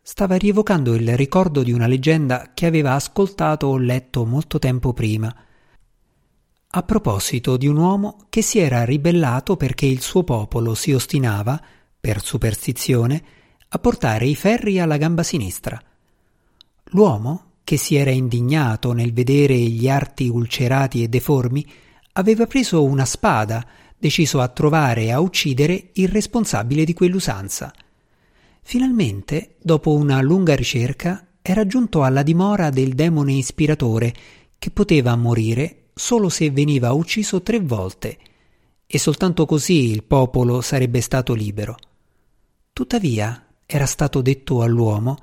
Stava 0.00 0.36
rievocando 0.36 0.94
il 0.94 1.16
ricordo 1.16 1.62
di 1.62 1.72
una 1.72 1.86
leggenda 1.86 2.52
che 2.54 2.66
aveva 2.66 2.92
ascoltato 2.92 3.66
o 3.66 3.76
letto 3.76 4.24
molto 4.24 4.58
tempo 4.58 4.92
prima, 4.92 5.34
a 6.76 6.82
proposito 6.82 7.56
di 7.56 7.66
un 7.66 7.76
uomo 7.76 8.26
che 8.28 8.42
si 8.42 8.58
era 8.58 8.84
ribellato 8.84 9.56
perché 9.56 9.86
il 9.86 10.00
suo 10.00 10.22
popolo 10.22 10.74
si 10.74 10.92
ostinava, 10.92 11.60
per 11.98 12.22
superstizione, 12.22 13.24
a 13.68 13.78
portare 13.78 14.26
i 14.26 14.34
ferri 14.34 14.78
alla 14.78 14.96
gamba 14.96 15.22
sinistra. 15.22 15.80
L'uomo, 16.90 17.53
che 17.64 17.78
si 17.78 17.96
era 17.96 18.10
indignato 18.10 18.92
nel 18.92 19.14
vedere 19.14 19.56
gli 19.56 19.88
arti 19.88 20.28
ulcerati 20.28 21.02
e 21.02 21.08
deformi, 21.08 21.66
aveva 22.12 22.46
preso 22.46 22.84
una 22.84 23.06
spada, 23.06 23.66
deciso 23.96 24.40
a 24.40 24.48
trovare 24.48 25.04
e 25.04 25.12
a 25.12 25.20
uccidere 25.20 25.88
il 25.94 26.08
responsabile 26.08 26.84
di 26.84 26.92
quell'usanza. 26.92 27.72
Finalmente, 28.62 29.56
dopo 29.60 29.94
una 29.94 30.20
lunga 30.20 30.54
ricerca, 30.54 31.26
era 31.40 31.66
giunto 31.66 32.04
alla 32.04 32.22
dimora 32.22 32.70
del 32.70 32.94
demone 32.94 33.32
ispiratore, 33.32 34.14
che 34.58 34.70
poteva 34.70 35.16
morire 35.16 35.88
solo 35.94 36.28
se 36.28 36.50
veniva 36.50 36.92
ucciso 36.92 37.42
tre 37.42 37.60
volte, 37.60 38.18
e 38.86 38.98
soltanto 38.98 39.46
così 39.46 39.90
il 39.90 40.04
popolo 40.04 40.60
sarebbe 40.60 41.00
stato 41.00 41.32
libero. 41.32 41.76
Tuttavia, 42.72 43.46
era 43.66 43.86
stato 43.86 44.20
detto 44.20 44.62
all'uomo 44.62 45.16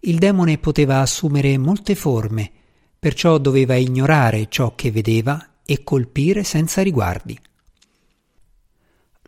il 0.00 0.18
demone 0.18 0.58
poteva 0.58 1.00
assumere 1.00 1.58
molte 1.58 1.94
forme, 1.94 2.50
perciò 2.98 3.38
doveva 3.38 3.74
ignorare 3.74 4.46
ciò 4.48 4.74
che 4.74 4.90
vedeva 4.90 5.44
e 5.64 5.82
colpire 5.82 6.44
senza 6.44 6.82
riguardi. 6.82 7.38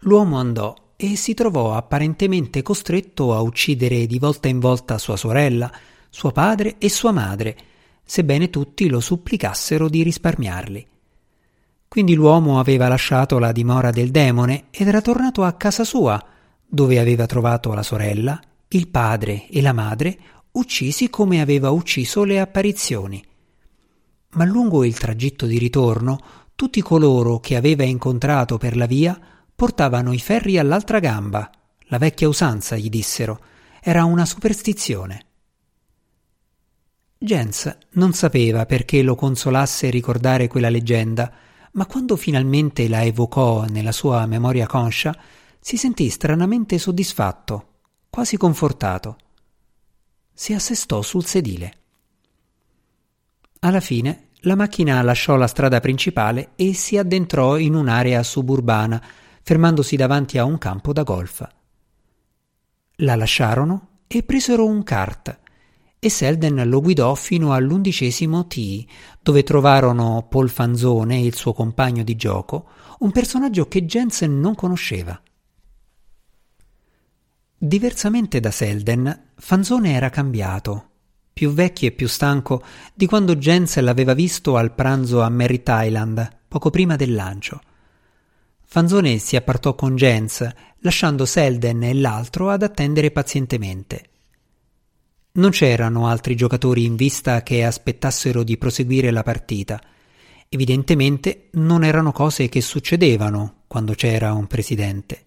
L'uomo 0.01 0.39
andò 0.39 0.75
e 0.97 1.17
si 1.17 1.35
trovò 1.35 1.75
apparentemente 1.75 2.63
costretto 2.63 3.35
a 3.35 3.41
uccidere 3.41 4.07
di 4.07 4.19
volta 4.19 4.49
in 4.49 4.61
volta 4.61 4.99
sua 4.99 5.17
sorella, 5.17 5.71
suo 6.09 6.31
padre 6.31 6.77
e 6.79 6.89
sua 6.89 7.11
madre, 7.11 7.57
sebbene 8.05 8.51
tutti 8.51 8.89
lo 8.89 9.01
supplicassero 9.01 9.89
di 9.89 10.03
risparmiarli. 10.03 10.87
Quindi 11.89 12.15
l'uomo 12.15 12.61
aveva 12.61 12.87
lasciato 12.89 13.39
la 13.39 13.53
dimora 13.53 13.91
del 13.91 14.11
demone 14.11 14.67
ed 14.71 14.87
era 14.89 15.01
tornato 15.01 15.43
a 15.43 15.53
casa 15.53 15.85
sua, 15.85 16.23
dove 16.65 16.99
aveva 16.99 17.27
trovato 17.27 17.73
la 17.73 17.83
sorella, 17.83 18.41
il 18.69 18.89
padre 18.89 19.49
e 19.49 19.61
la 19.61 19.73
madre 19.73 20.19
uccisi 20.53 21.09
come 21.11 21.41
aveva 21.41 21.71
ucciso 21.71 22.25
le 22.25 22.41
apparizioni. 22.41 23.25
Ma 24.31 24.45
lungo 24.45 24.85
il 24.85 24.99
tragitto 24.99 25.47
di 25.47 25.59
ritorno, 25.59 26.19
tutti 26.55 26.81
coloro 26.83 27.41
che 27.41 27.57
aveva 27.57 27.85
incontrato 27.85 28.59
per 28.59 28.77
la 28.77 28.87
via 28.87 29.19
portavano 29.55 30.13
i 30.13 30.19
ferri 30.19 30.59
all'altra 30.59 30.99
gamba. 30.99 31.51
La 31.85 31.99
vecchia 31.99 32.29
usanza, 32.29 32.77
gli 32.77 32.89
dissero, 32.89 33.41
era 33.81 34.05
una 34.05 34.25
superstizione. 34.25 35.27
Jens 37.19 37.77
non 37.93 38.13
sapeva 38.13 38.67
perché 38.67 39.03
lo 39.03 39.15
consolasse 39.15 39.91
ricordare 39.91 40.49
quella 40.49 40.71
leggenda, 40.71 41.33
ma 41.73 41.87
quando 41.87 42.17
finalmente 42.17 42.89
la 42.89 43.05
evocò 43.05 43.65
nella 43.67 43.93
sua 43.93 44.25
memoria 44.27 44.67
conscia, 44.67 45.17
si 45.61 45.77
sentì 45.77 46.09
stranamente 46.09 46.79
soddisfatto, 46.79 47.67
quasi 48.09 48.37
confortato 48.37 49.17
si 50.41 50.55
assestò 50.55 51.03
sul 51.03 51.27
sedile. 51.27 51.75
Alla 53.59 53.81
fine 53.81 54.29
la 54.45 54.55
macchina 54.55 55.03
lasciò 55.03 55.37
la 55.37 55.47
strada 55.47 55.81
principale 55.81 56.53
e 56.57 56.73
si 56.73 56.97
addentrò 56.97 57.59
in 57.59 57.75
un'area 57.75 58.23
suburbana, 58.23 59.05
fermandosi 59.43 59.97
davanti 59.97 60.39
a 60.39 60.45
un 60.45 60.57
campo 60.57 60.95
da 60.95 61.03
golf. 61.03 61.47
La 62.97 63.17
lasciarono 63.17 63.89
e 64.07 64.23
presero 64.23 64.65
un 64.65 64.83
kart 64.83 65.41
e 65.99 66.09
Selden 66.09 66.67
lo 66.71 66.81
guidò 66.81 67.15
fino 67.15 67.53
all'undicesimo 67.53 68.47
tee, 68.47 68.87
dove 69.21 69.43
trovarono 69.43 70.27
Paul 70.27 70.49
Fanzone 70.49 71.17
e 71.17 71.27
il 71.27 71.35
suo 71.35 71.53
compagno 71.53 72.03
di 72.03 72.17
gioco, 72.17 72.69
un 73.01 73.11
personaggio 73.13 73.69
che 73.69 73.85
Jensen 73.85 74.41
non 74.41 74.55
conosceva. 74.55 75.21
Diversamente 77.63 78.41
da 78.41 78.51
Selden, 78.51 79.33
Fanzone 79.37 79.93
era 79.93 80.09
cambiato, 80.09 80.89
più 81.31 81.53
vecchio 81.53 81.89
e 81.89 81.93
più 81.93 82.09
stanco 82.09 82.63
di 82.95 83.05
quando 83.05 83.37
Jens 83.37 83.79
l'aveva 83.81 84.15
visto 84.15 84.57
al 84.57 84.75
pranzo 84.75 85.21
a 85.21 85.29
Merritt 85.29 85.69
Island, 85.71 86.39
poco 86.49 86.71
prima 86.71 86.97
del 86.97 87.13
lancio. 87.13 87.61
Fanzone 88.65 89.19
si 89.19 89.37
appartò 89.37 89.75
con 89.75 89.95
Jens, 89.95 90.49
lasciando 90.79 91.27
Selden 91.27 91.83
e 91.83 91.93
l'altro 91.93 92.49
ad 92.49 92.63
attendere 92.63 93.11
pazientemente. 93.11 94.05
Non 95.33 95.51
c'erano 95.51 96.07
altri 96.07 96.37
giocatori 96.37 96.87
in 96.87 96.97
vista 96.97 97.43
che 97.43 97.63
aspettassero 97.63 98.43
di 98.43 98.57
proseguire 98.57 99.11
la 99.11 99.23
partita. 99.23 99.79
Evidentemente 100.49 101.51
non 101.53 101.85
erano 101.85 102.11
cose 102.11 102.49
che 102.49 102.63
succedevano 102.63 103.65
quando 103.67 103.93
c'era 103.93 104.33
un 104.33 104.47
presidente. 104.47 105.25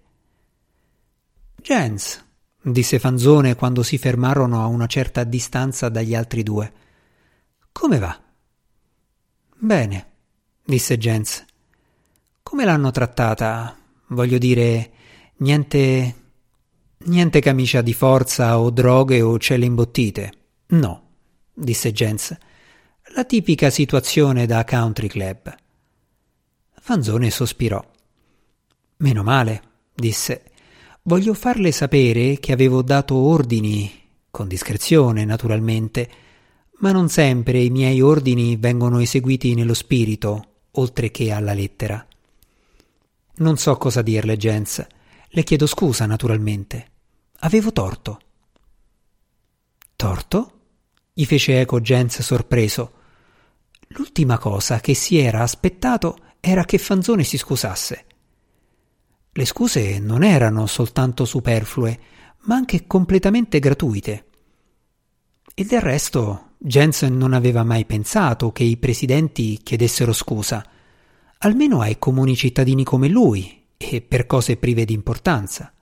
Jens, 1.63 2.21
disse 2.61 2.99
Fanzone 2.99 3.55
quando 3.55 3.83
si 3.83 3.97
fermarono 3.97 4.61
a 4.61 4.65
una 4.65 4.85
certa 4.85 5.23
distanza 5.23 5.87
dagli 5.87 6.13
altri 6.13 6.43
due. 6.43 6.73
Come 7.71 7.99
va? 7.99 8.21
Bene, 9.59 10.07
disse 10.65 10.97
Jens. 10.97 11.45
Come 12.43 12.65
l'hanno 12.65 12.91
trattata? 12.91 13.77
Voglio 14.07 14.37
dire, 14.37 14.91
niente. 15.37 16.15
niente 16.97 17.39
camicia 17.39 17.81
di 17.81 17.93
forza 17.93 18.59
o 18.59 18.69
droghe 18.69 19.21
o 19.21 19.39
celle 19.39 19.63
imbottite. 19.63 20.31
No, 20.67 21.11
disse 21.53 21.93
Jens. 21.93 22.37
La 23.15 23.23
tipica 23.23 23.69
situazione 23.69 24.45
da 24.45 24.65
country 24.65 25.07
club. 25.07 25.55
Fanzone 26.81 27.31
sospirò. 27.31 27.81
Meno 28.97 29.23
male, 29.23 29.61
disse. 29.95 30.43
Voglio 31.05 31.33
farle 31.33 31.73
sapere 31.73 32.39
che 32.39 32.53
avevo 32.53 32.81
dato 32.81 33.15
ordini, 33.15 33.91
con 34.31 34.47
discrezione 34.47 35.25
naturalmente, 35.25 36.09
ma 36.77 36.93
non 36.93 37.09
sempre 37.09 37.59
i 37.59 37.69
miei 37.69 37.99
ordini 37.99 38.55
vengono 38.55 38.99
eseguiti 38.99 39.53
nello 39.53 39.73
spirito, 39.73 40.61
oltre 40.71 41.11
che 41.11 41.29
alla 41.33 41.53
lettera. 41.53 42.07
Non 43.35 43.57
so 43.57 43.75
cosa 43.75 44.01
dirle, 44.01 44.37
Jens. 44.37 44.87
Le 45.27 45.43
chiedo 45.43 45.67
scusa, 45.67 46.05
naturalmente. 46.05 46.91
Avevo 47.39 47.73
torto. 47.73 48.19
Torto? 49.97 50.51
gli 51.11 51.25
fece 51.25 51.59
eco 51.59 51.81
Jens 51.81 52.21
sorpreso. 52.21 52.93
L'ultima 53.89 54.37
cosa 54.37 54.79
che 54.79 54.93
si 54.93 55.17
era 55.17 55.41
aspettato 55.41 56.17
era 56.39 56.63
che 56.63 56.77
Fanzone 56.77 57.25
si 57.25 57.37
scusasse. 57.37 58.05
Le 59.35 59.45
scuse 59.45 59.97
non 59.97 60.23
erano 60.23 60.67
soltanto 60.67 61.25
superflue, 61.25 61.99
ma 62.41 62.55
anche 62.55 62.85
completamente 62.85 63.57
gratuite. 63.57 64.25
E 65.55 65.65
del 65.65 65.81
resto, 65.81 66.51
Jens 66.59 67.01
non 67.01 67.33
aveva 67.33 67.63
mai 67.63 67.85
pensato 67.85 68.51
che 68.51 68.63
i 68.63 68.77
presidenti 68.77 69.59
chiedessero 69.63 70.13
scusa, 70.13 70.63
almeno 71.39 71.81
ai 71.81 71.97
comuni 71.97 72.35
cittadini 72.35 72.83
come 72.83 73.07
lui 73.07 73.65
e 73.75 74.01
per 74.01 74.27
cose 74.27 74.57
prive 74.57 74.85
di 74.85 74.93
importanza. 74.93 75.73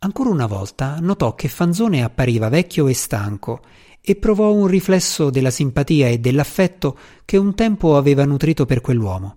Ancora 0.00 0.30
una 0.30 0.46
volta 0.46 0.98
notò 1.00 1.34
che 1.34 1.48
Fanzone 1.48 2.02
appariva 2.02 2.48
vecchio 2.48 2.88
e 2.88 2.94
stanco 2.94 3.62
e 4.00 4.16
provò 4.16 4.52
un 4.52 4.66
riflesso 4.66 5.30
della 5.30 5.50
simpatia 5.50 6.08
e 6.08 6.18
dell'affetto 6.18 6.98
che 7.24 7.36
un 7.36 7.54
tempo 7.54 7.96
aveva 7.96 8.24
nutrito 8.24 8.66
per 8.66 8.80
quell'uomo. 8.80 9.36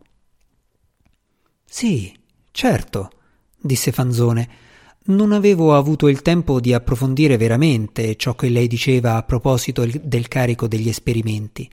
Sì, 1.63 2.13
certo, 2.57 3.11
disse 3.55 3.91
Fanzone. 3.91 4.49
Non 5.09 5.31
avevo 5.31 5.75
avuto 5.75 6.07
il 6.07 6.23
tempo 6.23 6.59
di 6.59 6.73
approfondire 6.73 7.37
veramente 7.37 8.15
ciò 8.15 8.33
che 8.33 8.49
lei 8.49 8.67
diceva 8.67 9.15
a 9.15 9.21
proposito 9.21 9.85
del 10.01 10.27
carico 10.27 10.67
degli 10.67 10.89
esperimenti. 10.89 11.69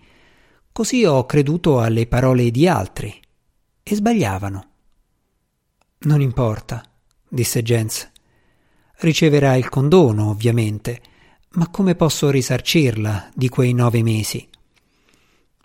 Così 0.71 1.07
ho 1.07 1.25
creduto 1.25 1.81
alle 1.81 2.07
parole 2.07 2.51
di 2.51 2.69
altri. 2.69 3.19
E 3.83 3.95
sbagliavano. 3.95 4.69
Non 6.01 6.21
importa, 6.21 6.85
disse 7.27 7.63
Jens. 7.63 8.11
Riceverà 8.99 9.57
il 9.57 9.71
condono, 9.71 10.29
ovviamente, 10.29 11.01
ma 11.53 11.69
come 11.71 11.95
posso 11.95 12.29
risarcirla 12.29 13.31
di 13.35 13.49
quei 13.49 13.73
nove 13.73 14.03
mesi? 14.03 14.47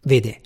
Vede, 0.03 0.41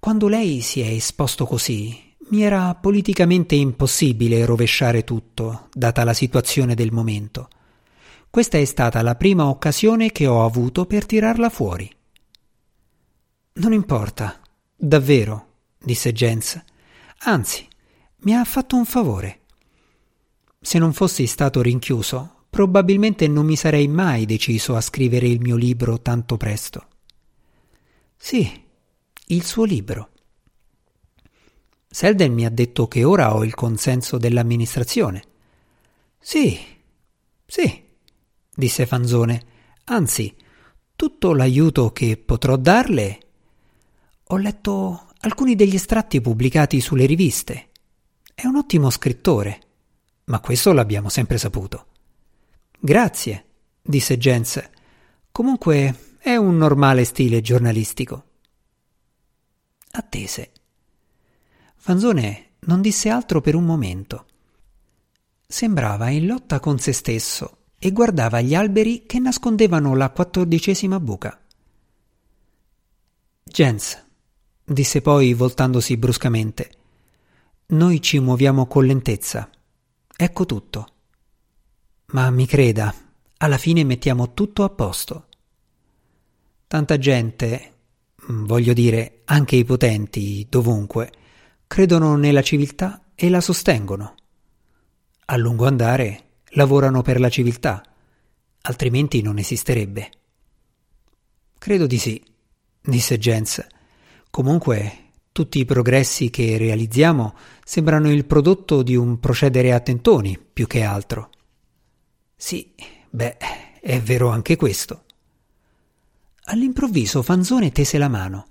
quando 0.00 0.26
lei 0.26 0.60
si 0.60 0.80
è 0.80 0.88
esposto 0.88 1.46
così, 1.46 2.07
mi 2.30 2.42
era 2.42 2.74
politicamente 2.74 3.54
impossibile 3.54 4.44
rovesciare 4.44 5.04
tutto, 5.04 5.68
data 5.72 6.04
la 6.04 6.12
situazione 6.12 6.74
del 6.74 6.92
momento. 6.92 7.48
Questa 8.30 8.58
è 8.58 8.64
stata 8.64 9.00
la 9.02 9.14
prima 9.14 9.48
occasione 9.48 10.12
che 10.12 10.26
ho 10.26 10.44
avuto 10.44 10.84
per 10.84 11.06
tirarla 11.06 11.48
fuori. 11.48 11.90
Non 13.54 13.72
importa, 13.72 14.40
davvero, 14.76 15.46
disse 15.78 16.12
Jens. 16.12 16.62
Anzi, 17.20 17.66
mi 18.18 18.34
ha 18.34 18.44
fatto 18.44 18.76
un 18.76 18.84
favore. 18.84 19.40
Se 20.60 20.78
non 20.78 20.92
fossi 20.92 21.26
stato 21.26 21.62
rinchiuso, 21.62 22.44
probabilmente 22.50 23.26
non 23.26 23.46
mi 23.46 23.56
sarei 23.56 23.88
mai 23.88 24.26
deciso 24.26 24.76
a 24.76 24.80
scrivere 24.80 25.26
il 25.26 25.40
mio 25.40 25.56
libro 25.56 26.00
tanto 26.00 26.36
presto. 26.36 26.86
Sì, 28.16 28.50
il 29.28 29.44
suo 29.44 29.64
libro. 29.64 30.10
Selden 31.90 32.32
mi 32.32 32.44
ha 32.44 32.50
detto 32.50 32.86
che 32.86 33.02
ora 33.02 33.34
ho 33.34 33.44
il 33.44 33.54
consenso 33.54 34.18
dell'amministrazione. 34.18 35.22
Sì, 36.18 36.58
sì, 37.46 37.82
disse 38.54 38.86
Fanzone. 38.86 39.46
Anzi, 39.84 40.34
tutto 40.94 41.32
l'aiuto 41.32 41.92
che 41.92 42.18
potrò 42.18 42.56
darle. 42.56 43.20
Ho 44.24 44.36
letto 44.36 45.12
alcuni 45.20 45.54
degli 45.54 45.74
estratti 45.74 46.20
pubblicati 46.20 46.80
sulle 46.80 47.06
riviste. 47.06 47.70
È 48.34 48.44
un 48.46 48.56
ottimo 48.56 48.90
scrittore, 48.90 49.60
ma 50.24 50.40
questo 50.40 50.72
l'abbiamo 50.72 51.08
sempre 51.08 51.38
saputo. 51.38 51.86
Grazie, 52.78 53.46
disse 53.80 54.18
Jens. 54.18 54.70
Comunque 55.32 56.16
è 56.18 56.36
un 56.36 56.56
normale 56.56 57.04
stile 57.04 57.40
giornalistico. 57.40 58.24
Attese. 59.92 60.52
Fanzone 61.80 62.56
non 62.60 62.82
disse 62.82 63.08
altro 63.08 63.40
per 63.40 63.54
un 63.54 63.64
momento. 63.64 64.26
Sembrava 65.46 66.10
in 66.10 66.26
lotta 66.26 66.60
con 66.60 66.78
se 66.78 66.92
stesso 66.92 67.56
e 67.78 67.92
guardava 67.92 68.40
gli 68.40 68.54
alberi 68.54 69.04
che 69.06 69.18
nascondevano 69.18 69.94
la 69.94 70.10
quattordicesima 70.10 71.00
buca. 71.00 71.40
Jens, 73.44 74.04
disse 74.64 75.00
poi 75.00 75.32
voltandosi 75.32 75.96
bruscamente, 75.96 76.70
noi 77.68 78.02
ci 78.02 78.18
muoviamo 78.18 78.66
con 78.66 78.84
lentezza. 78.84 79.48
Ecco 80.14 80.46
tutto. 80.46 80.86
Ma 82.06 82.28
mi 82.30 82.46
creda, 82.46 82.94
alla 83.38 83.58
fine 83.58 83.84
mettiamo 83.84 84.34
tutto 84.34 84.64
a 84.64 84.70
posto. 84.70 85.26
Tanta 86.66 86.98
gente, 86.98 87.72
voglio 88.26 88.72
dire, 88.72 89.22
anche 89.26 89.56
i 89.56 89.64
potenti, 89.64 90.46
dovunque, 90.50 91.12
credono 91.68 92.16
nella 92.16 92.42
civiltà 92.42 93.04
e 93.14 93.28
la 93.28 93.40
sostengono. 93.40 94.14
A 95.26 95.36
lungo 95.36 95.66
andare 95.66 96.24
lavorano 96.52 97.02
per 97.02 97.20
la 97.20 97.28
civiltà, 97.28 97.84
altrimenti 98.62 99.22
non 99.22 99.38
esisterebbe. 99.38 100.10
Credo 101.58 101.86
di 101.86 101.98
sì, 101.98 102.20
disse 102.80 103.18
Jens. 103.18 103.64
Comunque, 104.30 105.10
tutti 105.30 105.60
i 105.60 105.64
progressi 105.64 106.30
che 106.30 106.56
realizziamo 106.56 107.36
sembrano 107.62 108.10
il 108.10 108.24
prodotto 108.24 108.82
di 108.82 108.96
un 108.96 109.20
procedere 109.20 109.72
a 109.72 109.80
tentoni 109.80 110.38
più 110.38 110.66
che 110.66 110.82
altro. 110.82 111.30
Sì, 112.34 112.74
beh, 113.10 113.36
è 113.80 114.00
vero 114.00 114.30
anche 114.30 114.56
questo. 114.56 115.04
All'improvviso 116.44 117.22
Fanzone 117.22 117.70
tese 117.72 117.98
la 117.98 118.08
mano. 118.08 118.47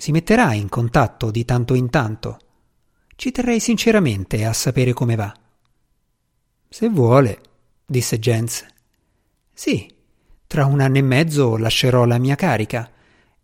Si 0.00 0.12
metterà 0.12 0.54
in 0.54 0.70
contatto 0.70 1.30
di 1.30 1.44
tanto 1.44 1.74
in 1.74 1.90
tanto. 1.90 2.38
Ci 3.16 3.32
terrei 3.32 3.60
sinceramente 3.60 4.46
a 4.46 4.54
sapere 4.54 4.94
come 4.94 5.14
va. 5.14 5.30
Se 6.70 6.88
vuole, 6.88 7.40
disse 7.84 8.18
Jens. 8.18 8.64
Sì, 9.52 9.92
tra 10.46 10.64
un 10.64 10.80
anno 10.80 10.96
e 10.96 11.02
mezzo 11.02 11.58
lascerò 11.58 12.06
la 12.06 12.16
mia 12.16 12.34
carica 12.34 12.90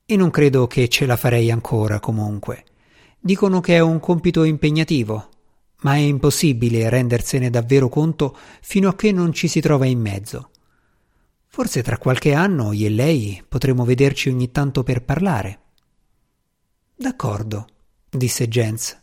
e 0.07 0.16
non 0.16 0.31
credo 0.31 0.66
che 0.66 0.88
ce 0.88 1.05
la 1.05 1.19
farei 1.19 1.51
ancora 1.51 2.01
comunque. 2.01 2.64
Dicono 3.21 3.61
che 3.61 3.75
è 3.75 3.81
un 3.81 4.01
compito 4.01 4.42
impegnativo, 4.42 5.29
ma 5.83 5.97
è 5.97 5.99
impossibile 5.99 6.88
rendersene 6.88 7.51
davvero 7.51 7.90
conto 7.90 8.35
fino 8.62 8.88
a 8.88 8.95
che 8.95 9.12
non 9.12 9.35
ci 9.35 9.47
si 9.47 9.61
trova 9.61 9.85
in 9.85 10.01
mezzo. 10.01 10.49
Forse 11.49 11.83
tra 11.83 11.99
qualche 11.99 12.33
anno 12.33 12.73
io 12.73 12.87
e 12.87 12.90
lei 12.90 13.45
potremo 13.47 13.85
vederci 13.85 14.31
ogni 14.31 14.51
tanto 14.51 14.83
per 14.83 15.05
parlare. 15.05 15.61
D'accordo, 16.98 17.66
disse 18.09 18.48
Jens. 18.48 18.98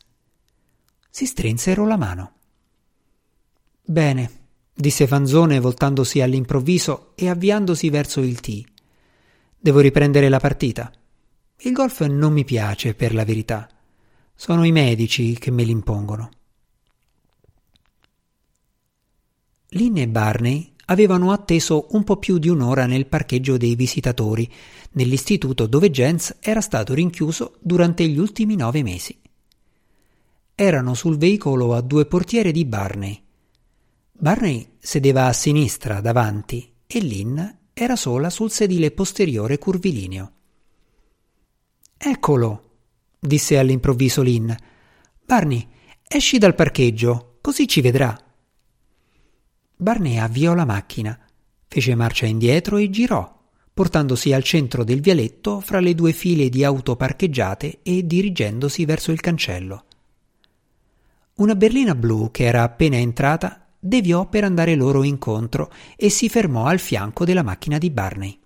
Si 1.11 1.27
strinsero 1.27 1.85
la 1.85 1.95
mano. 1.95 2.31
Bene, 3.83 4.31
disse 4.73 5.05
Fanzone 5.05 5.59
voltandosi 5.59 6.19
all'improvviso 6.19 7.11
e 7.13 7.29
avviandosi 7.29 7.91
verso 7.91 8.21
il 8.21 8.39
tee. 8.39 8.65
Devo 9.59 9.79
riprendere 9.79 10.27
la 10.27 10.39
partita. 10.39 10.91
Il 11.59 11.71
golf 11.71 12.01
non 12.01 12.33
mi 12.33 12.43
piace, 12.43 12.95
per 12.95 13.13
la 13.13 13.23
verità. 13.23 13.69
Sono 14.33 14.63
i 14.63 14.71
medici 14.71 15.37
che 15.37 15.51
me 15.51 15.63
l'impongono. 15.63 16.31
Lynn 19.69 19.97
e 19.97 20.07
Barney 20.07 20.72
avevano 20.85 21.31
atteso 21.31 21.87
un 21.91 22.03
po' 22.03 22.17
più 22.17 22.37
di 22.37 22.49
un'ora 22.49 22.85
nel 22.85 23.07
parcheggio 23.07 23.57
dei 23.57 23.75
visitatori, 23.75 24.51
nell'istituto 24.91 25.65
dove 25.65 25.89
Jens 25.89 26.37
era 26.39 26.61
stato 26.61 26.93
rinchiuso 26.93 27.55
durante 27.59 28.07
gli 28.07 28.17
ultimi 28.17 28.55
nove 28.55 28.83
mesi. 28.83 29.19
Erano 30.55 30.93
sul 30.93 31.17
veicolo 31.17 31.73
a 31.73 31.81
due 31.81 32.05
portiere 32.05 32.51
di 32.51 32.65
Barney. 32.65 33.21
Barney 34.11 34.75
sedeva 34.79 35.25
a 35.25 35.33
sinistra 35.33 35.99
davanti 35.99 36.71
e 36.85 36.99
Lynn 36.99 37.39
era 37.73 37.95
sola 37.95 38.29
sul 38.29 38.51
sedile 38.51 38.91
posteriore 38.91 39.57
curvilineo. 39.57 40.31
Eccolo, 41.97 42.71
disse 43.19 43.57
all'improvviso 43.57 44.21
Lynn. 44.21 44.51
Barney, 45.25 45.67
esci 46.07 46.37
dal 46.37 46.53
parcheggio, 46.53 47.37
così 47.41 47.67
ci 47.67 47.81
vedrà. 47.81 48.15
Barney 49.75 50.17
avviò 50.17 50.53
la 50.53 50.65
macchina, 50.65 51.17
fece 51.67 51.95
marcia 51.95 52.25
indietro 52.25 52.77
e 52.77 52.89
girò, 52.89 53.41
portandosi 53.73 54.31
al 54.31 54.43
centro 54.43 54.83
del 54.83 55.01
vialetto 55.01 55.59
fra 55.59 55.79
le 55.79 55.95
due 55.95 56.13
file 56.13 56.49
di 56.49 56.63
auto 56.63 56.95
parcheggiate 56.95 57.79
e 57.81 58.05
dirigendosi 58.05 58.85
verso 58.85 59.11
il 59.11 59.19
cancello. 59.19 59.85
Una 61.35 61.55
berlina 61.55 61.95
blu 61.95 62.29
che 62.29 62.43
era 62.43 62.61
appena 62.61 62.97
entrata 62.97 63.67
deviò 63.79 64.29
per 64.29 64.43
andare 64.43 64.75
loro 64.75 65.03
incontro 65.03 65.73
e 65.95 66.09
si 66.09 66.29
fermò 66.29 66.65
al 66.65 66.79
fianco 66.79 67.25
della 67.25 67.41
macchina 67.41 67.79
di 67.79 67.89
Barney. 67.89 68.39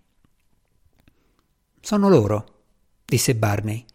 Sono 1.81 2.07
loro, 2.07 2.63
disse 3.05 3.35
Barney. 3.35 3.85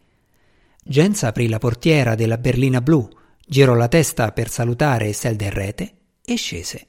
Jens 0.83 1.23
aprì 1.23 1.47
la 1.47 1.57
portiera 1.57 2.13
della 2.13 2.37
berlina 2.37 2.81
blu, 2.81 3.09
girò 3.45 3.73
la 3.73 3.87
testa 3.87 4.31
per 4.31 4.49
salutare 4.49 5.11
Selden 5.13 5.51
Rete 5.51 5.95
e 6.23 6.35
scese. 6.35 6.87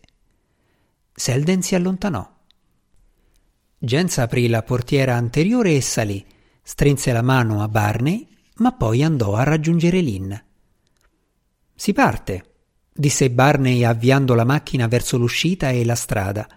Selden 1.14 1.62
si 1.62 1.74
allontanò. 1.74 2.28
Jens 3.78 4.18
aprì 4.18 4.48
la 4.48 4.62
portiera 4.62 5.14
anteriore 5.14 5.76
e 5.76 5.80
salì, 5.80 6.24
strinse 6.62 7.12
la 7.12 7.22
mano 7.22 7.62
a 7.62 7.68
Barney, 7.68 8.26
ma 8.56 8.72
poi 8.72 9.02
andò 9.02 9.34
a 9.34 9.44
raggiungere 9.44 10.00
Lynn. 10.00 10.32
Si 11.74 11.92
parte, 11.92 12.44
disse 12.92 13.30
Barney 13.30 13.84
avviando 13.84 14.34
la 14.34 14.44
macchina 14.44 14.86
verso 14.86 15.16
l'uscita 15.18 15.70
e 15.70 15.84
la 15.84 15.94
strada. 15.94 16.48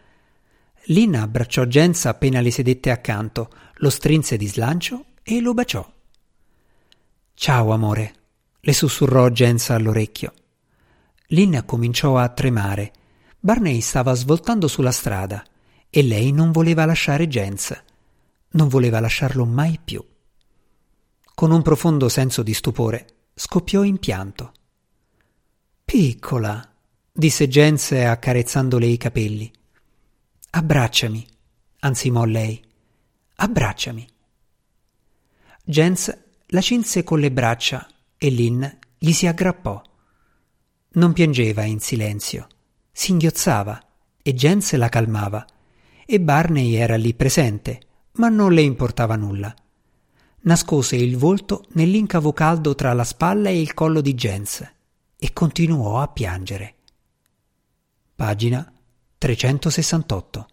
Lynn 0.85 1.15
abbracciò 1.15 1.65
Jens 1.65 2.05
appena 2.05 2.39
le 2.39 2.51
sedette 2.51 2.91
accanto, 2.91 3.49
lo 3.75 3.89
strinse 3.89 4.37
di 4.37 4.47
slancio 4.47 5.05
e 5.21 5.39
lo 5.41 5.53
baciò. 5.53 5.87
Ciao 7.33 7.71
amore, 7.71 8.13
le 8.61 8.73
sussurrò 8.73 9.29
Jens 9.29 9.69
all'orecchio. 9.69 10.33
Lynn 11.27 11.59
cominciò 11.65 12.17
a 12.17 12.29
tremare. 12.29 12.91
Barney 13.47 13.79
stava 13.79 14.13
svoltando 14.13 14.67
sulla 14.67 14.91
strada 14.91 15.41
e 15.89 16.03
lei 16.03 16.33
non 16.33 16.51
voleva 16.51 16.83
lasciare 16.83 17.29
Jens. 17.29 17.81
Non 18.49 18.67
voleva 18.67 18.99
lasciarlo 18.99 19.45
mai 19.45 19.79
più. 19.81 20.05
Con 21.33 21.51
un 21.51 21.61
profondo 21.61 22.09
senso 22.09 22.43
di 22.43 22.53
stupore 22.53 23.29
scoppiò 23.33 23.83
in 23.83 23.99
pianto. 23.99 24.51
Piccola, 25.85 26.73
disse 27.09 27.47
Jens 27.47 27.93
accarezzandole 27.93 28.85
i 28.85 28.97
capelli. 28.97 29.49
Abbracciami, 30.49 31.25
ansimò 31.79 32.25
lei. 32.25 32.61
Abbracciami. 33.35 34.09
Jens 35.63 36.17
la 36.47 36.59
cinse 36.59 37.05
con 37.05 37.21
le 37.21 37.31
braccia 37.31 37.87
e 38.17 38.27
Lynn 38.27 38.65
gli 38.97 39.13
si 39.13 39.25
aggrappò. 39.25 39.81
Non 40.95 41.13
piangeva 41.13 41.63
in 41.63 41.79
silenzio, 41.79 42.47
singhiozzava 42.99 43.79
e 44.23 44.33
Jens 44.33 44.73
la 44.73 44.89
calmava 44.89 45.45
e 46.03 46.19
Barney 46.19 46.73
era 46.73 46.97
lì 46.97 47.13
presente, 47.13 47.79
ma 48.13 48.27
non 48.27 48.51
le 48.53 48.61
importava 48.61 49.15
nulla. 49.15 49.53
Nascose 50.41 50.95
il 50.95 51.15
volto 51.15 51.65
nell'incavo 51.73 52.33
caldo 52.33 52.73
tra 52.73 52.93
la 52.93 53.03
spalla 53.03 53.49
e 53.49 53.61
il 53.61 53.75
collo 53.75 54.01
di 54.01 54.15
Jens 54.15 54.67
e 55.15 55.31
continuò 55.31 56.01
a 56.01 56.07
piangere. 56.07 56.75
Pagina 58.15 58.73
368 59.19 60.47